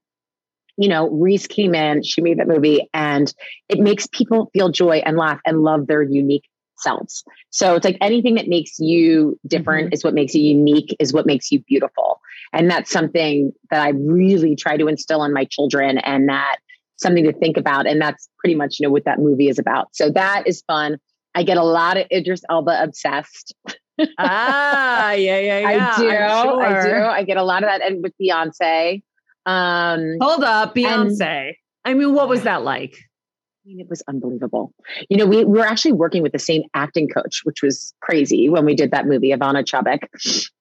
[0.77, 3.33] you know, Reese came in, she made that movie, and
[3.69, 6.43] it makes people feel joy and laugh and love their unique
[6.77, 7.23] selves.
[7.49, 9.93] So it's like anything that makes you different mm-hmm.
[9.93, 12.19] is what makes you unique, is what makes you beautiful.
[12.53, 16.57] And that's something that I really try to instill in my children and that
[16.97, 17.87] something to think about.
[17.87, 19.95] And that's pretty much, you know, what that movie is about.
[19.95, 20.97] So that is fun.
[21.33, 23.53] I get a lot of Idris Elba obsessed.
[24.17, 25.93] ah, yeah, yeah, yeah.
[25.95, 26.09] I do.
[26.09, 26.63] Sure.
[26.63, 27.05] I do.
[27.05, 27.81] I get a lot of that.
[27.81, 29.03] And with Beyonce.
[29.45, 31.47] Um, Hold up, Beyonce.
[31.47, 32.97] And, I mean, what was that like?
[32.97, 34.73] I mean, it was unbelievable.
[35.09, 38.47] You know, we, we were actually working with the same acting coach, which was crazy
[38.47, 40.03] when we did that movie, Ivana Chubbuck.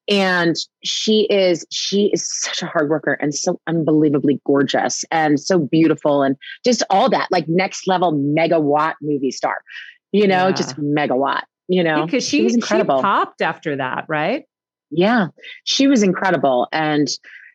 [0.08, 5.58] And she is, she is such a hard worker and so unbelievably gorgeous and so
[5.58, 9.62] beautiful and just all that, like next level megawatt movie star,
[10.12, 10.52] you know, yeah.
[10.52, 12.98] just megawatt, you know, because she, she was incredible.
[12.98, 14.44] She popped after that, right?
[14.90, 15.28] Yeah,
[15.64, 16.68] she was incredible.
[16.72, 17.08] And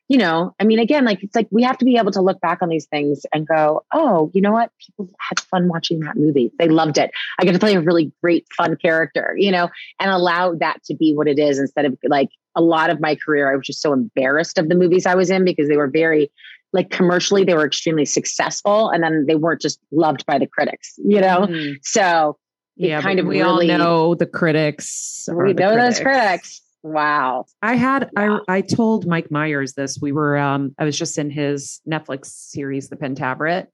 [0.10, 2.42] you know, I mean, again, like it's like we have to be able to look
[2.42, 4.72] back on these things and go, oh, you know what?
[4.84, 6.52] People had fun watching that movie.
[6.58, 7.12] They loved it.
[7.40, 10.96] I get to play a really great, fun character, you know, and allow that to
[10.96, 13.84] be what it is instead of like a lot of my career, I was just
[13.84, 16.32] so embarrassed of the movies I was in because they were very,
[16.74, 20.96] like commercially, they were extremely successful and then they weren't just loved by the critics,
[20.98, 21.42] you know?
[21.42, 21.76] Mm.
[21.84, 22.36] So,
[22.80, 25.28] yeah, kind of we really, all know the critics.
[25.32, 25.98] We know critics.
[25.98, 27.46] those critics Wow.
[27.62, 28.42] I had wow.
[28.48, 30.00] I I told Mike Myers this.
[30.02, 33.68] We were um I was just in his Netflix series, The Pentaverate.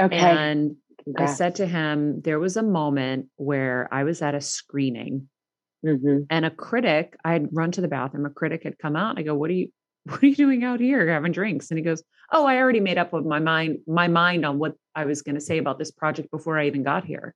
[0.00, 0.16] Okay.
[0.16, 1.32] And Congrats.
[1.32, 5.28] I said to him, there was a moment where I was at a screening
[5.84, 6.24] mm-hmm.
[6.30, 9.18] and a critic, I'd run to the bathroom, a critic had come out.
[9.18, 9.68] I go, What are you
[10.04, 11.70] what are you doing out here having drinks?
[11.70, 14.74] And he goes, Oh, I already made up with my mind, my mind on what
[14.94, 17.34] I was going to say about this project before I even got here.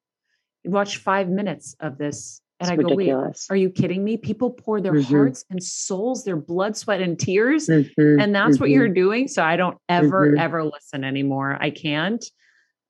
[0.62, 3.46] He watched five minutes of this and it's I go, ridiculous.
[3.48, 4.18] wait, are you kidding me?
[4.18, 5.14] People pour their mm-hmm.
[5.14, 7.68] hearts and souls, their blood, sweat, and tears.
[7.68, 8.20] Mm-hmm.
[8.20, 8.62] And that's mm-hmm.
[8.62, 9.28] what you're doing.
[9.28, 10.38] So I don't ever, mm-hmm.
[10.38, 11.56] ever listen anymore.
[11.58, 12.22] I can't.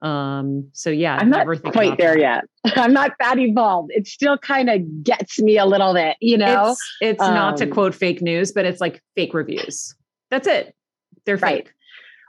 [0.03, 2.45] Um, so yeah, I'm not quite there that.
[2.65, 2.77] yet.
[2.77, 3.91] I'm not that evolved.
[3.95, 6.73] It still kind of gets me a little bit, you know.
[6.73, 9.95] It's, it's um, not to um, quote fake news, but it's like fake reviews.
[10.31, 10.75] That's it.
[11.27, 11.67] They're right.
[11.67, 11.75] fake.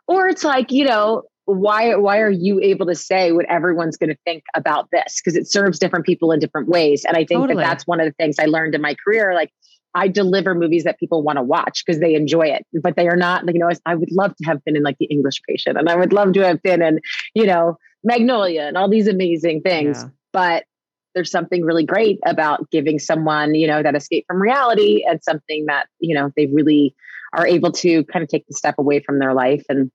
[0.07, 4.09] Or it's like, you know, why why are you able to say what everyone's going
[4.09, 7.41] to think about this because it serves different people in different ways and i think
[7.41, 7.55] totally.
[7.55, 9.51] that that's one of the things i learned in my career like
[9.95, 13.15] i deliver movies that people want to watch because they enjoy it but they are
[13.15, 15.77] not like you know i would love to have been in like the english patient
[15.77, 16.99] and i would love to have been in
[17.33, 20.09] you know magnolia and all these amazing things yeah.
[20.31, 20.65] but
[21.13, 25.65] there's something really great about giving someone you know that escape from reality and something
[25.65, 26.95] that you know they really
[27.33, 29.91] are able to kind of take the step away from their life and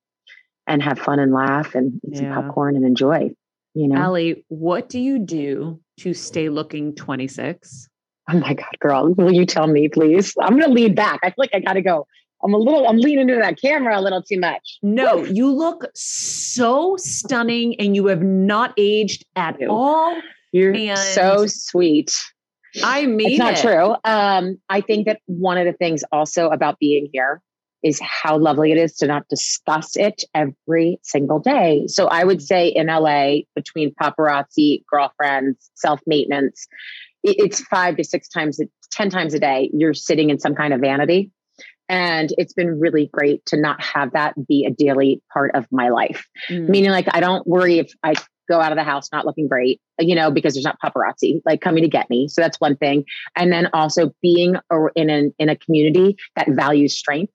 [0.67, 2.35] and have fun and laugh and eat yeah.
[2.35, 3.31] some popcorn and enjoy.
[3.75, 7.89] You know, Ali, what do you do to stay looking 26?
[8.29, 10.35] Oh my God, girl, will you tell me, please?
[10.41, 11.21] I'm going to lead back.
[11.23, 12.07] I feel like I got to go.
[12.43, 14.79] I'm a little, I'm leaning into that camera a little too much.
[14.83, 20.21] No, you look so stunning and you have not aged at all.
[20.53, 22.15] You're and so sweet.
[22.83, 23.63] I mean, it's not it.
[23.63, 23.97] true.
[24.05, 27.43] Um, I think that one of the things also about being here
[27.87, 31.85] is how lovely it is to not discuss it every single day.
[31.87, 36.67] So I would say in LA, between paparazzi, girlfriends, self maintenance,
[37.23, 38.59] it's five to six times,
[38.91, 41.31] 10 times a day, you're sitting in some kind of vanity.
[41.89, 45.91] And it's been really great to not have that be a daily part of my
[45.91, 46.27] life.
[46.51, 46.69] Mm.
[46.69, 48.15] Meaning, like, I don't worry if I
[48.49, 51.61] go out of the house not looking great, you know, because there's not paparazzi like
[51.61, 52.27] coming to get me.
[52.27, 53.05] So that's one thing.
[53.37, 54.57] And then also being
[54.97, 57.33] in an, in a community that values strength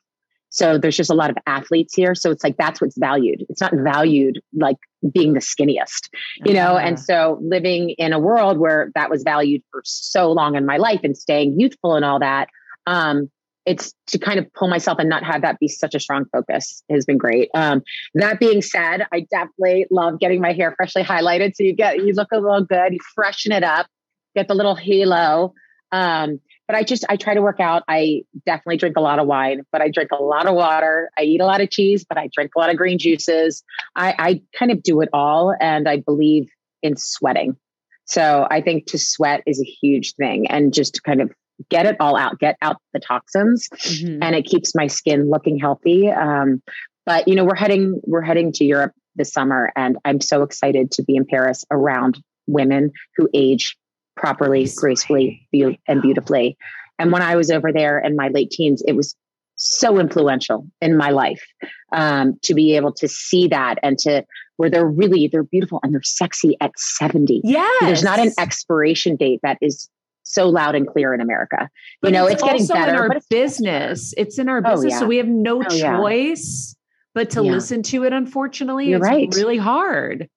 [0.52, 2.14] so there's just a lot of athletes here.
[2.14, 3.46] So it's like that's what's valued.
[3.48, 4.76] It's not valued like
[5.12, 6.10] being the skinniest,
[6.46, 6.78] you know?
[6.78, 7.02] And ah.
[7.02, 11.00] so living in a world where that was valued for so long in my life
[11.04, 12.50] and staying youthful and all that,
[12.86, 13.32] um,
[13.66, 16.84] it's to kind of pull myself and not have that be such a strong focus
[16.90, 17.50] has been great.
[17.54, 17.82] Um,
[18.16, 21.56] that being said, I definitely love getting my hair freshly highlighted.
[21.56, 23.88] So you get, you look a little good, you freshen it up,
[24.36, 25.54] get the little halo.
[25.94, 26.42] Um,
[26.72, 27.84] but I just I try to work out.
[27.90, 31.10] I definitely drink a lot of wine, but I drink a lot of water.
[31.20, 33.62] I eat a lot of cheese, but I drink a lot of green juices.
[33.94, 36.48] I, I kind of do it all, and I believe
[36.82, 37.58] in sweating.
[38.06, 41.34] So I think to sweat is a huge thing, and just to kind of
[41.70, 44.24] get it all out, get out the toxins, mm-hmm.
[44.24, 46.10] and it keeps my skin looking healthy.
[46.10, 46.64] Um,
[47.06, 50.92] but you know, we're heading we're heading to Europe this summer, and I'm so excited
[50.92, 52.18] to be in Paris around
[52.48, 53.76] women who age
[54.16, 56.58] properly, gracefully, be- and beautifully.
[57.00, 59.16] And when I was over there in my late teens, it was
[59.56, 61.44] so influential in my life
[61.92, 64.26] um, to be able to see that and to
[64.58, 69.16] where they're really they're beautiful and they're sexy at 70 yeah there's not an expiration
[69.16, 69.88] date that is
[70.24, 71.70] so loud and clear in america
[72.02, 74.62] but you know it's, it's getting better in our but it's business it's in our
[74.66, 75.00] oh, business oh, yeah.
[75.00, 76.76] so we have no oh, choice
[77.14, 77.52] but to Yeah.
[77.52, 79.34] listen to it, unfortunately, You're it's right.
[79.36, 80.30] really hard.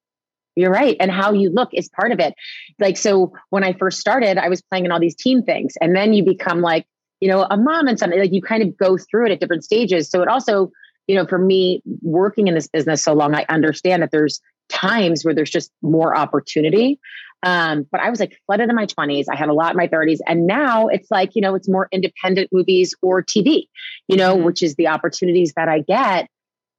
[0.57, 0.97] You're right.
[1.01, 2.35] And how you look is part of it.
[2.79, 5.75] Like, so when I first started, I was playing in all these team things.
[5.81, 6.87] And then you become like,
[7.21, 9.65] you know, a mom and something like you kind of go through it at different
[9.65, 10.11] stages.
[10.11, 10.71] So it also,
[11.07, 15.25] you know, for me working in this business so long, I understand that there's times
[15.25, 16.99] where there's just more opportunity.
[17.43, 19.27] Um, but I was like flooded in my 20s.
[19.31, 20.21] I had a lot in my 30s.
[20.27, 23.69] And now it's like, you know, it's more independent movies or TV,
[24.09, 24.45] you know, Mhm.
[24.45, 26.29] which is the opportunities that I get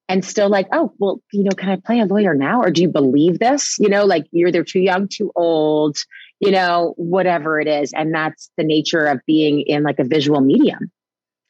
[0.08, 2.62] and still like, oh, well, you know, can I play a lawyer now?
[2.62, 3.78] Or do you believe this?
[3.80, 5.98] You know, like you're either too young, too old,
[6.40, 7.92] you know, whatever it is.
[7.94, 10.92] And that's the nature of being in like a visual medium,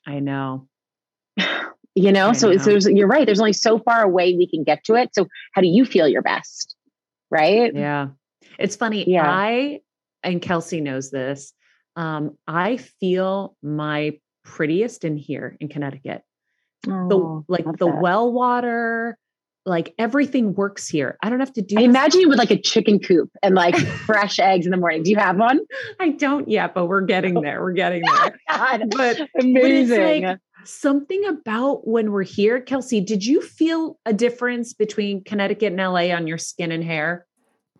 [0.07, 0.67] I know.
[1.95, 2.29] you know?
[2.29, 2.57] I so, know.
[2.57, 3.25] so there's, you're right.
[3.25, 5.13] There's only so far away we can get to it.
[5.13, 6.75] So how do you feel your best?
[7.29, 7.73] Right?
[7.73, 8.09] Yeah.
[8.57, 9.09] It's funny.
[9.09, 9.29] Yeah.
[9.29, 9.81] I,
[10.23, 11.53] and Kelsey knows this,
[11.97, 16.23] um, I feel my prettiest in here in Connecticut.
[16.85, 17.99] The Oh, like the that.
[18.01, 19.17] well water,
[19.65, 21.17] like everything works here.
[21.23, 23.75] I don't have to do I imagine you with like a chicken coop and like
[24.05, 25.03] fresh eggs in the morning.
[25.03, 25.59] Do you have one?
[25.99, 27.61] I don't yet, but we're getting there.
[27.61, 28.39] We're getting oh there.
[28.49, 30.23] God, But amazing.
[30.23, 35.77] like- something about when we're here, Kelsey, did you feel a difference between Connecticut and
[35.77, 37.25] LA on your skin and hair?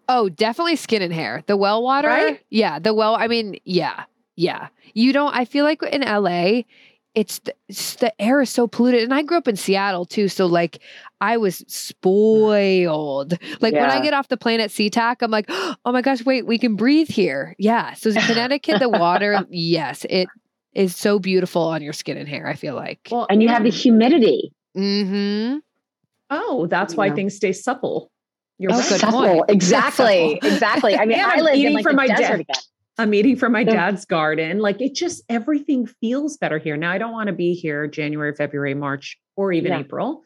[0.08, 1.44] Oh, definitely skin and hair.
[1.48, 2.08] The well water.
[2.10, 2.40] Right?
[2.52, 2.78] Yeah.
[2.80, 4.04] The well, I mean, yeah.
[4.36, 4.68] Yeah.
[4.94, 6.62] You don't, I feel like in LA,
[7.16, 9.04] it's the, it's the air is so polluted.
[9.04, 10.28] And I grew up in Seattle too.
[10.28, 10.80] So like
[11.22, 13.34] I was spoiled.
[13.62, 16.46] Like when I get off the plane at SeaTac, I'm like, oh my gosh, wait,
[16.46, 17.56] we can breathe here.
[17.58, 17.94] Yeah.
[17.94, 20.28] So Connecticut, the water, yes, it
[20.74, 23.08] is so beautiful on your skin and hair, I feel like.
[23.10, 24.52] Well, and you have the humidity.
[24.78, 25.58] mm-hmm.
[26.30, 28.12] oh, that's why things stay supple.
[28.58, 28.84] You're Oh, right.
[29.00, 29.44] Supple.
[29.50, 30.36] Exactly.
[30.36, 30.50] Supple.
[30.52, 30.96] Exactly.
[30.96, 32.40] I mean, And I I'm lived in eating like from the my desert dad.
[32.42, 32.56] again.
[32.98, 33.74] I'm eating from my Yeah.
[33.74, 34.60] dad's garden.
[34.60, 36.78] Like it just everything feels better here.
[36.78, 39.80] Now I don't want to be here January, February, March, or even Yeah.
[39.80, 40.24] April,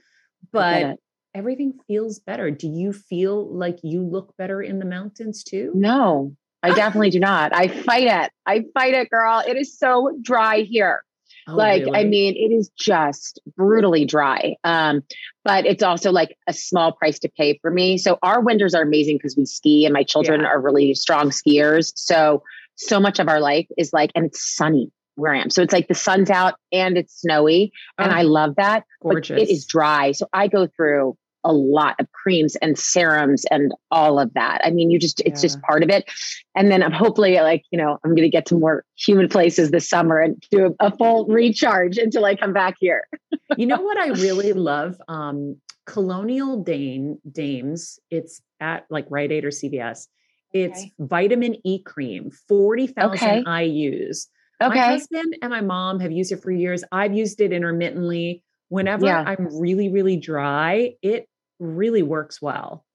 [0.51, 0.97] but
[1.33, 2.51] everything feels better.
[2.51, 5.71] Do you feel like you look better in the mountains too?
[5.73, 7.55] No, I definitely do not.
[7.55, 8.31] I fight it.
[8.45, 9.41] I fight it, girl.
[9.47, 11.03] It is so dry here.
[11.51, 14.55] Oh, like, I mean, it is just brutally dry.
[14.63, 15.01] Um,
[15.43, 17.97] but it's also like a small price to pay for me.
[17.97, 20.47] So our winters are amazing because we ski and my children Yeah.
[20.47, 21.91] are really strong skiers.
[21.95, 22.43] So,
[22.75, 25.49] so much of our life is like, and it's sunny where I am.
[25.49, 27.73] So it's like the sun's out and it's snowy.
[27.97, 28.85] And Oh, I love that.
[29.01, 29.35] gorgeous.
[29.35, 30.11] But it is dry.
[30.13, 34.61] So I go through a lot of creams and serums and all of that.
[34.63, 36.09] I mean, you just, it's just part of it.
[36.55, 39.71] And then I'm hopefully like, you know, I'm going to get to more humid places
[39.71, 43.03] this summer and do a, a full recharge until I come back here.
[43.57, 44.97] you know what I really love?
[45.07, 47.99] Um, Colonial Dane Dames.
[48.09, 50.07] It's at like Rite Aid or CVS.
[50.51, 50.91] It's Okay.
[50.99, 53.43] vitamin E cream, 40,000 Okay.
[53.43, 54.27] IUs.
[54.59, 56.83] My husband and my mom have used it for years.
[56.91, 58.43] I've used it intermittently.
[58.67, 59.23] Whenever Yeah.
[59.25, 61.28] I'm really, really dry, it
[61.59, 62.85] really works well.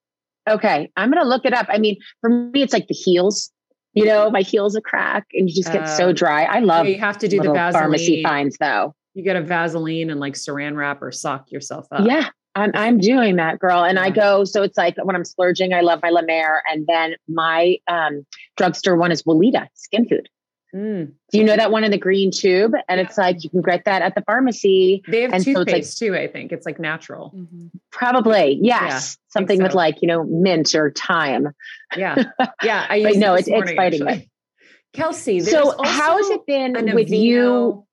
[0.49, 0.91] Okay.
[0.97, 1.67] I'm going to look it up.
[1.69, 3.51] I mean, for me, it's like the heels.
[3.95, 6.13] You know, my heels are crack and you just get so Oh.
[6.13, 6.43] dry.
[6.45, 8.23] I love Yeah, you have to do the little pharmacy Vaseline.
[8.25, 8.95] finds though.
[9.15, 12.05] You get a Vaseline and like saran wrap or sock yourself up.
[12.07, 12.29] Yeah.
[12.57, 13.85] I'm, I'm doing that, girl.
[13.85, 16.63] And I go, so it's like when I'm splurging, I love my La Mer.
[16.71, 18.25] And then my um,
[18.57, 20.29] drugstore one is Weleda Skin Food.
[20.75, 21.13] Mm.
[21.31, 22.73] Do you know that one in the green tube?
[22.89, 25.03] And it's like you can get that at the pharmacy.
[25.07, 26.51] They have And so it's like- toothpaste too, I think.
[26.51, 27.33] It's like natural.
[27.93, 29.17] Probably, yes.
[29.29, 31.49] Something with like, you know, mint or thyme.
[31.97, 32.25] Yeah.
[32.63, 32.87] Yeah.
[32.89, 34.31] I But used no, it it's- this it's morning, fighting actually.
[34.95, 37.85] Kelsey, So how has it been an with you?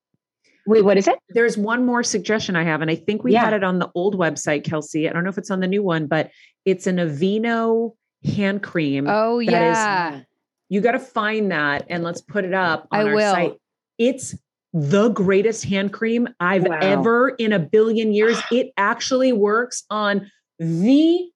[0.68, 1.18] Wait, what is it?
[1.30, 3.46] There's one more suggestion I have, and I think we Yeah.
[3.46, 5.10] had it on the old website, Kelsey.
[5.10, 6.30] I don't know if it's on the new one, but
[6.66, 7.94] it's an Aveeno
[8.24, 9.08] hand cream.
[9.08, 10.22] Oh, that is- yeah.
[10.72, 13.34] You got to find that and let's put it up on I our will.
[13.34, 13.54] site.
[13.98, 14.34] It's
[14.72, 16.80] the greatest hand cream I've Wow.
[16.82, 18.40] ever in a billion years.
[18.54, 21.30] It actually works on the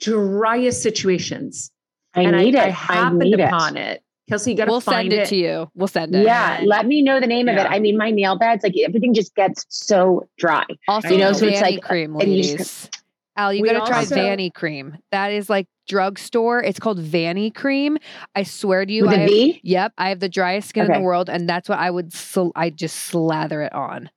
[0.00, 1.70] driest situations.
[2.14, 2.64] I and need I, it.
[2.64, 3.40] I I happened need it.
[3.44, 4.02] upon it.
[4.28, 5.70] Kelsey, you got to We'll find send it, to you.
[5.76, 6.24] We'll send it.
[6.24, 7.66] Yeah, let me know the name of it.
[7.68, 10.64] I mean, my nail beds, like everything just gets so dry.
[10.88, 12.98] Also, You know, so it's like- cream, and you just-
[13.36, 14.96] Al, you got to try also- Vanicream.
[15.12, 16.62] That is like drugstore.
[16.62, 17.98] It's called Vanicream.
[18.34, 19.60] I swear to you, With I a have, V?
[19.62, 22.14] yep, I have the driest skin in the world, and that's what I would.
[22.14, 24.08] Sl- I just slather it on.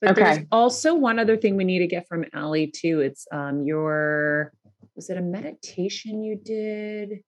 [0.00, 3.00] But there's also one other thing we need to get from Ali too.
[3.00, 4.52] It's um your
[4.94, 7.24] was it a meditation you did?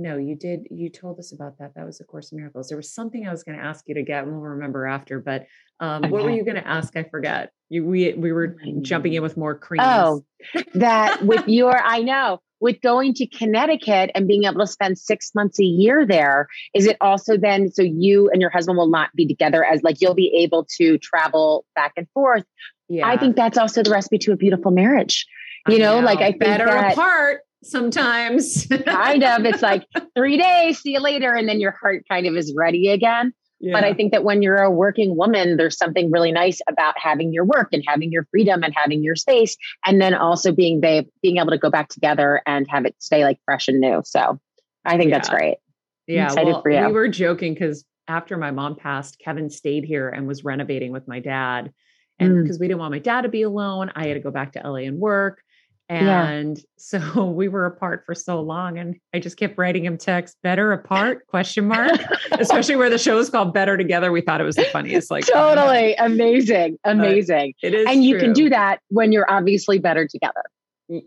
[0.00, 0.66] No, you did.
[0.70, 1.74] You told us about that.
[1.74, 2.68] That was a Course in Miracles.
[2.68, 4.22] There was something I was going to ask you to get.
[4.22, 5.20] and We'll remember after.
[5.20, 5.44] But
[5.78, 6.96] um, what were you going to ask?
[6.96, 7.52] I forget.
[7.68, 9.84] You we we were jumping in with more creams.
[9.86, 10.24] Oh,
[10.72, 15.34] that with your, I know, with going to Connecticut and being able to spend six
[15.34, 19.10] months a year there, is it also then so you and your husband will not
[19.14, 22.44] be together as like you'll be able to travel back and forth?
[22.88, 23.06] Yeah.
[23.06, 25.26] I think that's also the recipe to a beautiful marriage.
[25.68, 28.66] You know, know, like I think better that, apart sometimes.
[28.86, 29.44] kind of.
[29.44, 31.34] It's like three days, see you later.
[31.34, 33.32] And then your heart kind of is ready again.
[33.60, 33.74] Yeah.
[33.74, 37.30] But I think that when you're a working woman, there's something really nice about having
[37.32, 39.54] your work and having your freedom and having your space,
[39.84, 43.22] and then also being they being able to go back together and have it stay
[43.22, 44.00] like fresh and new.
[44.06, 44.40] So
[44.86, 45.16] I think yeah.
[45.16, 45.58] that's great.
[46.06, 50.42] Yeah, well, we were joking because after my mom passed, Kevin stayed here and was
[50.42, 51.70] renovating with my dad,
[52.18, 52.60] and because mm.
[52.62, 54.86] we didn't want my dad to be alone, I had to go back to LA
[54.86, 55.42] and work.
[55.90, 56.62] And yeah.
[56.76, 60.72] so we were apart for so long and I just kept writing him texts, better
[60.72, 62.00] apart question mark,
[62.32, 64.12] especially where the show is called better together.
[64.12, 65.10] We thought it was the funniest.
[65.10, 66.78] Like totally amazing.
[66.84, 67.54] Amazing.
[67.60, 67.86] It is.
[67.88, 70.44] And you can do that when you're obviously better together.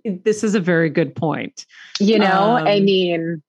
[0.04, 1.66] This is a very good point.
[2.00, 3.42] You know, um, I mean,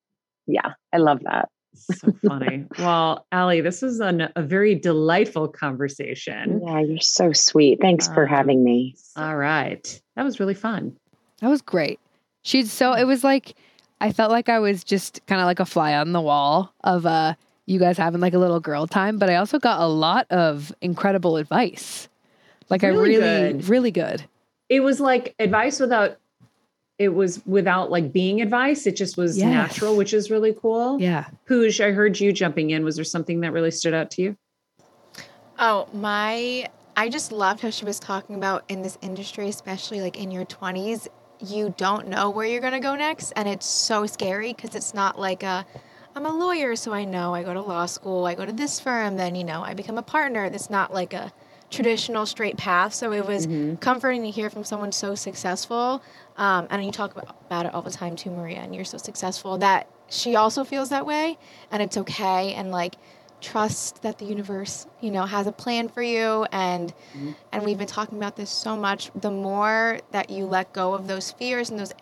[0.46, 1.48] yeah, I love that.
[1.74, 2.64] so funny.
[2.78, 6.60] Well, Ali, this was an, a very delightful conversation.
[6.64, 7.80] Yeah, you're so sweet.
[7.80, 8.94] Thanks um, for having me.
[9.16, 10.00] All right.
[10.14, 10.96] That was really fun.
[11.40, 12.00] That was great.
[12.42, 13.54] She's so it was like
[14.00, 17.06] I felt like I was just kind of like a fly on the wall of
[17.06, 17.34] uh
[17.66, 20.74] you guys having like a little girl time, but I also got a lot of
[20.80, 22.08] incredible advice.
[22.68, 23.68] Like really I really good.
[23.68, 24.24] really good.
[24.68, 26.18] It was like advice without
[26.98, 28.86] it was without like being advice.
[28.86, 29.46] It just was yes.
[29.46, 31.00] natural, which is really cool.
[31.00, 31.26] Yeah.
[31.46, 32.84] Pooja, I heard you jumping in.
[32.84, 34.36] Was there something that really stood out to you?
[35.58, 40.16] Oh, my I just loved how she was talking about in this industry, especially like
[40.16, 41.08] in your 20s,
[41.46, 44.94] you don't know where you're going to go next and it's so scary because it's
[44.94, 45.66] not like a
[46.16, 48.78] I'm a lawyer so I know I go to law school, I go to this
[48.78, 50.44] firm, then you know, I become a partner.
[50.44, 51.32] It's not like a
[51.70, 52.94] traditional straight path.
[52.94, 53.76] So it was mm-hmm.
[53.76, 56.02] comforting to hear from someone so successful.
[56.36, 59.58] Um, and you talk about it all the time too, Maria, and you're so successful
[59.58, 61.36] that she also feels that way
[61.70, 62.54] and it's okay.
[62.54, 62.96] And like,
[63.44, 66.46] trust that the universe you know has a plan for you.
[66.50, 67.32] And mm-hmm.
[67.52, 69.10] and we've been talking about this so much.
[69.14, 71.92] The more that you let go of those fears and those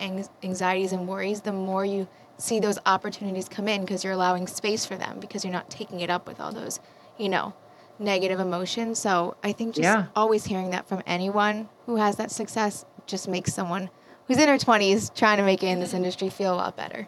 [0.43, 2.07] anxieties and worries the more you
[2.37, 5.99] see those opportunities come in because you're allowing space for them because you're not taking
[5.99, 6.79] it up with all those
[7.17, 7.53] you know
[7.99, 8.99] negative emotions.
[8.99, 10.05] So i think just yeah.
[10.15, 13.89] always hearing that from anyone who has that success just makes someone
[14.27, 17.07] who's in her 20s trying to make it in this industry feel a lot better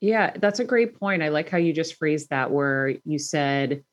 [0.00, 1.22] yeah, that's a great point.
[1.22, 3.84] I like how you just phrased that, where you said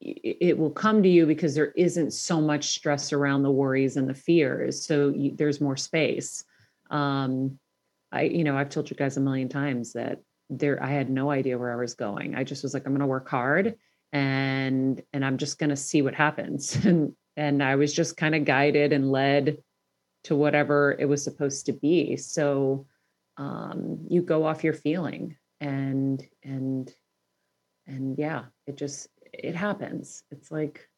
[0.00, 4.08] it will come to you because there isn't so much stress around the worries and
[4.08, 4.84] the fears.
[4.84, 6.44] So you, there's more space.
[6.90, 7.58] Um,
[8.12, 10.20] I, you know, I've told you guys a million times that
[10.50, 12.34] there, I had no idea where I was going.
[12.34, 13.76] I just was like, I'm going to work hard
[14.12, 16.76] and, and I'm just going to see what happens.
[16.84, 19.58] And, and I was just kind of guided and led
[20.24, 22.16] to whatever it was supposed to be.
[22.16, 22.86] So,
[23.36, 26.94] um, you go off your feeling and and
[27.86, 30.22] and yeah it just it happens.
[30.30, 30.88] It's like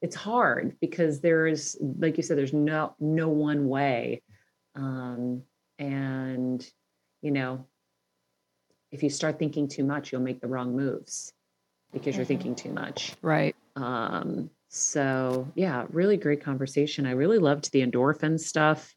[0.00, 4.22] it's hard because there's like you said there's no no one way.
[4.74, 5.42] Um
[5.78, 6.66] and
[7.22, 7.66] you know
[8.90, 11.32] if you start thinking too much you'll make the wrong moves
[11.92, 13.14] because you're thinking too much.
[13.22, 13.56] Right.
[13.76, 17.06] Um so yeah really great conversation.
[17.06, 18.94] I really loved the endorphin stuff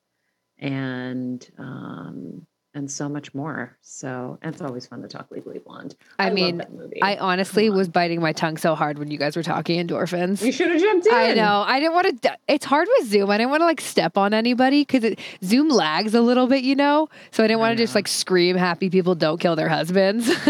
[0.60, 3.78] and um and so much more.
[3.82, 5.96] So and it's always fun to talk Legally Blonde.
[6.20, 6.64] I, I mean,
[7.02, 10.42] I honestly was biting my tongue so hard when you guys were talking endorphins.
[10.42, 11.14] You should have jumped in.
[11.14, 11.64] I know.
[11.66, 12.38] I didn't want to.
[12.48, 13.30] It's hard with Zoom.
[13.30, 16.76] I didn't want to like step on anybody because Zoom lags a little bit, you
[16.76, 17.10] know.
[17.32, 20.28] So I didn't want to just like scream, "Happy people don't kill their husbands."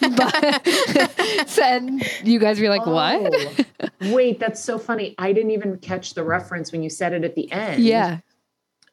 [0.00, 0.62] but
[1.56, 2.92] then you guys were like, oh.
[2.92, 3.66] "What?"
[4.12, 5.14] Wait, that's so funny.
[5.18, 7.82] I didn't even catch the reference when you said it at the end.
[7.82, 8.18] Yeah.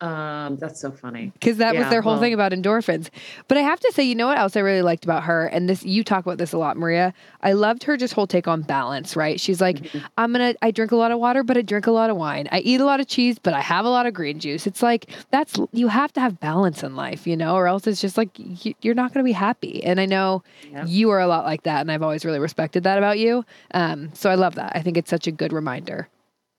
[0.02, 1.32] Um, that's so funny.
[1.34, 3.10] Because that yeah, was their whole well, thing about endorphins.
[3.48, 5.46] But I have to say, you know what else I really liked about her?
[5.46, 7.14] And this you talk about this a lot, Maria.
[7.42, 9.40] I loved her just whole take on balance, right?
[9.40, 10.00] She's like, mm-hmm.
[10.18, 12.50] I'm gonna I drink a lot of water, but I drink a lot of wine.
[12.52, 14.66] I eat a lot of cheese, but I have a lot of green juice.
[14.66, 18.02] It's like that's you have to have balance in life, you know, or else it's
[18.02, 19.84] just like you, are not gonna be happy.
[19.84, 20.42] And I know
[20.72, 20.84] yeah.
[20.88, 23.46] you are a lot like that, and I've always really respected that about you.
[23.76, 24.72] Um, so I love that.
[24.74, 26.10] I think it's such a good reminder.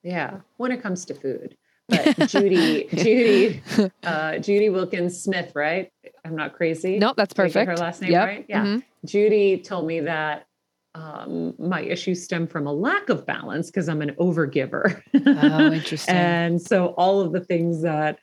[0.01, 1.57] Yeah, when it comes to food
[1.89, 3.61] but Judy, Judy,
[4.03, 5.91] uh, Judy Wilkins Smith, right?
[6.25, 6.97] I'm not crazy.
[6.97, 7.69] Nope, that's perfect.
[7.69, 8.27] her last name yep.
[8.27, 8.45] right?
[8.47, 8.63] Yeah.
[8.63, 8.79] Mm-hmm.
[9.05, 10.47] Judy told me that
[10.95, 15.01] um, my issues stem from a lack of balance because I'm an overgiver.
[15.25, 16.15] oh, interesting.
[16.15, 18.19] and so all of the things that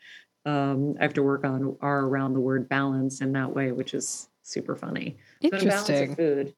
[0.47, 3.93] um, I have to work on are around the word balance in that way, which
[3.93, 5.19] is super funny.
[5.41, 6.11] Interesting.
[6.11, 6.55] So food,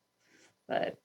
[0.69, 0.99] but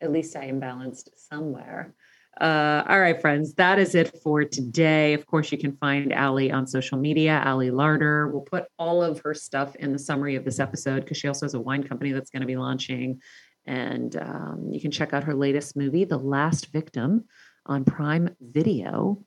[0.00, 1.94] at least I am balanced somewhere.
[2.40, 5.14] Uh, all right, friends, that is it for today.
[5.14, 8.30] Of course, you can find Ali on social media, Ali Larter.
[8.32, 11.46] We'll put all of her stuff in the summary of this episode because she also
[11.46, 13.20] has a wine company that's going to be launching.
[13.66, 17.24] And um, you can check out her latest movie, The Last Victim,
[17.66, 19.22] on Prime Video.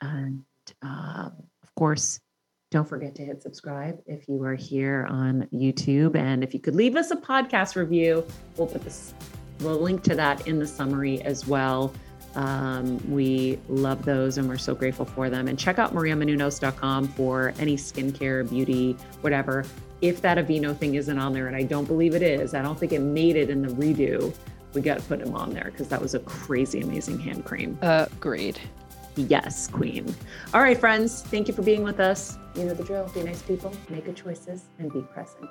[0.00, 0.44] And
[0.82, 1.32] um,
[1.62, 2.20] of course,
[2.72, 6.16] don't forget to hit subscribe if you are here on YouTube.
[6.16, 9.14] And if you could leave us a podcast review, we'll put this,
[9.60, 11.92] we'll link to that in the summary as well.
[12.34, 15.48] Um, we love those and we're so grateful for them.
[15.48, 19.64] And check out mariamenounos.com for any skincare, beauty, whatever.
[20.00, 22.78] If that Aveeno thing isn't on there, and I don't believe it is, I don't
[22.78, 24.34] think it made it in the redo.
[24.74, 27.78] We got to put him on there because that was a crazy, amazing hand cream.
[27.82, 28.58] Agreed.
[29.16, 30.12] Yes, Queen.
[30.54, 31.22] All right, friends.
[31.22, 32.38] Thank you for being with us.
[32.56, 33.10] You know the drill.
[33.14, 35.50] Be nice people, make good choices, and be present.